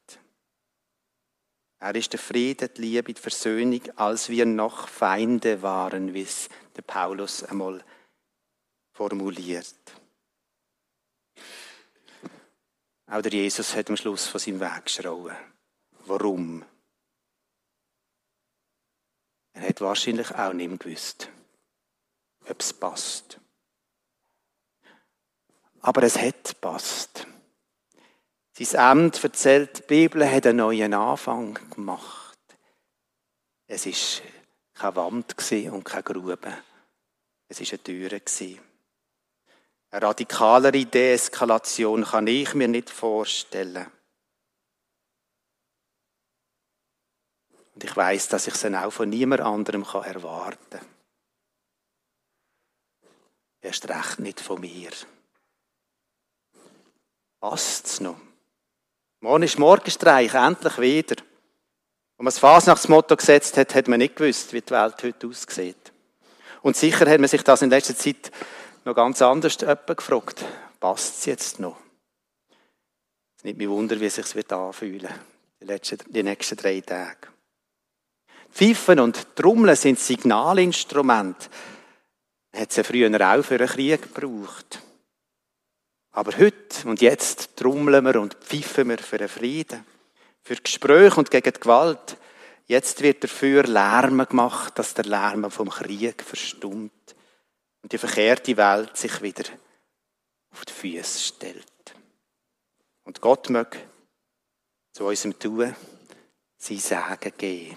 Er 1.80 1.94
ist 1.94 2.12
der 2.12 2.18
Friede, 2.18 2.68
die 2.68 2.80
Liebe, 2.80 3.14
die 3.14 3.20
Versöhnung, 3.20 3.80
als 3.96 4.28
wir 4.28 4.46
noch 4.46 4.88
Feinde 4.88 5.62
waren, 5.62 6.12
wie 6.12 6.22
es 6.22 6.48
der 6.76 6.82
Paulus 6.82 7.44
einmal 7.44 7.84
formuliert. 8.92 9.76
Auch 13.06 13.22
der 13.22 13.32
Jesus 13.32 13.74
hat 13.76 13.88
am 13.88 13.96
Schluss 13.96 14.26
von 14.26 14.40
seinem 14.40 14.60
Weg 14.60 14.86
geschrauen. 14.86 15.36
Warum? 16.04 16.64
Er 19.52 19.68
hat 19.68 19.80
wahrscheinlich 19.80 20.34
auch 20.34 20.52
nicht 20.52 20.80
gewusst, 20.80 21.30
ob 22.48 22.60
es 22.60 22.72
passt. 22.72 23.40
Aber 25.80 26.02
es 26.02 26.18
hat 26.18 26.60
passt. 26.60 27.26
Sein 28.64 28.80
Amt 28.80 29.22
erzählt, 29.22 29.78
die 29.78 29.82
Bibel 29.82 30.28
hat 30.28 30.46
einen 30.46 30.58
neuen 30.58 30.92
Anfang 30.92 31.54
gemacht. 31.70 32.38
Es 33.68 33.86
ist 33.86 34.22
keine 34.74 34.96
Wand 34.96 35.36
und 35.52 35.84
keine 35.84 36.02
Grube. 36.02 36.64
Es 37.46 37.60
ist 37.60 37.72
eine 37.72 37.82
Tür. 37.82 38.10
Eine 39.90 40.02
radikalere 40.02 40.84
Deeskalation 40.86 42.04
kann 42.04 42.26
ich 42.26 42.52
mir 42.54 42.68
nicht 42.68 42.90
vorstellen. 42.90 43.86
Und 47.74 47.84
ich 47.84 47.96
weiß, 47.96 48.28
dass 48.28 48.48
ich 48.48 48.54
es 48.54 48.64
auch 48.64 48.90
von 48.90 49.08
niemand 49.08 49.40
anderem 49.40 49.84
erwarten 49.84 50.70
kann. 50.70 50.86
Erst 53.60 53.88
recht 53.88 54.18
nicht 54.18 54.40
von 54.40 54.60
mir. 54.60 54.90
Passt 57.40 57.86
es 57.86 58.00
noch? 58.00 58.27
Morgen 59.20 59.42
ist 59.42 59.58
Morgenstreich, 59.58 60.32
endlich 60.32 60.78
wieder. 60.78 61.16
Als 61.16 62.18
man 62.18 62.26
das 62.26 62.38
Fasnachtsmotto 62.38 63.16
gesetzt 63.16 63.56
hat, 63.56 63.74
hat 63.74 63.88
man 63.88 63.98
nicht 63.98 64.14
gewusst, 64.14 64.52
wie 64.52 64.60
die 64.60 64.70
Welt 64.70 65.02
heute 65.02 65.26
aussieht. 65.26 65.92
Und 66.62 66.76
sicher 66.76 67.10
hat 67.10 67.18
man 67.18 67.28
sich 67.28 67.42
das 67.42 67.62
in 67.62 67.70
letzter 67.70 67.96
Zeit 67.96 68.30
noch 68.84 68.94
ganz 68.94 69.20
anders 69.20 69.58
gefragt. 69.58 70.44
Passt 70.78 71.18
es 71.18 71.24
jetzt 71.24 71.58
noch? 71.58 71.76
Es 73.36 73.42
nicht 73.42 73.58
mehr 73.58 73.70
Wunder, 73.70 73.98
wie 73.98 74.06
es 74.06 74.14
sich 74.14 74.52
anfühlen 74.52 75.12
wird, 75.60 76.14
die 76.14 76.22
nächsten 76.22 76.56
drei 76.56 76.80
Tage. 76.80 77.28
Pfeifen 78.52 79.00
und 79.00 79.34
Trommeln 79.34 79.74
sind 79.74 79.98
Signalinstrumente. 79.98 81.48
Hat 82.56 82.72
sie 82.72 82.84
früher 82.84 83.10
auch 83.10 83.42
für 83.42 83.56
einen 83.56 83.68
Krieg 83.68 84.14
gebraucht. 84.14 84.80
Aber 86.18 86.36
heute 86.36 86.88
und 86.88 87.00
jetzt 87.00 87.56
trommeln 87.56 88.04
wir 88.04 88.20
und 88.20 88.34
pfeifen 88.34 88.88
wir 88.88 88.98
für 88.98 89.18
den 89.18 89.28
Frieden, 89.28 89.86
für 90.42 90.56
Gespräche 90.56 91.14
und 91.14 91.30
gegen 91.30 91.52
die 91.52 91.60
Gewalt. 91.60 92.16
Jetzt 92.66 93.02
wird 93.02 93.22
dafür 93.22 93.62
Lärm 93.62 94.26
gemacht, 94.26 94.76
dass 94.76 94.94
der 94.94 95.04
Lärm 95.04 95.48
vom 95.48 95.70
Krieg 95.70 96.24
verstummt 96.24 97.14
und 97.82 97.92
die 97.92 97.98
verkehrte 97.98 98.56
Welt 98.56 98.96
sich 98.96 99.22
wieder 99.22 99.44
auf 100.50 100.64
die 100.64 100.72
Füße 100.72 101.20
stellt. 101.20 101.94
Und 103.04 103.20
Gott 103.20 103.48
möge 103.48 103.78
zu 104.90 105.04
unserem 105.04 105.38
Tun 105.38 105.76
sein 106.56 106.78
Sagen 106.78 107.32
geben. 107.38 107.76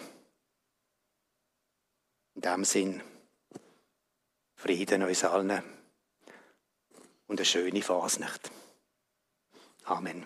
In 2.33 2.41
dem 2.41 2.65
Sinn, 2.65 3.03
Frieden 4.55 5.03
uns 5.03 5.23
allen 5.25 5.80
und 7.31 7.39
eine 7.39 7.45
schöne 7.45 7.81
Fasnacht. 7.81 8.51
Amen. 9.85 10.25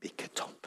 Bitte, 0.00 0.32
Tom. 0.32 0.63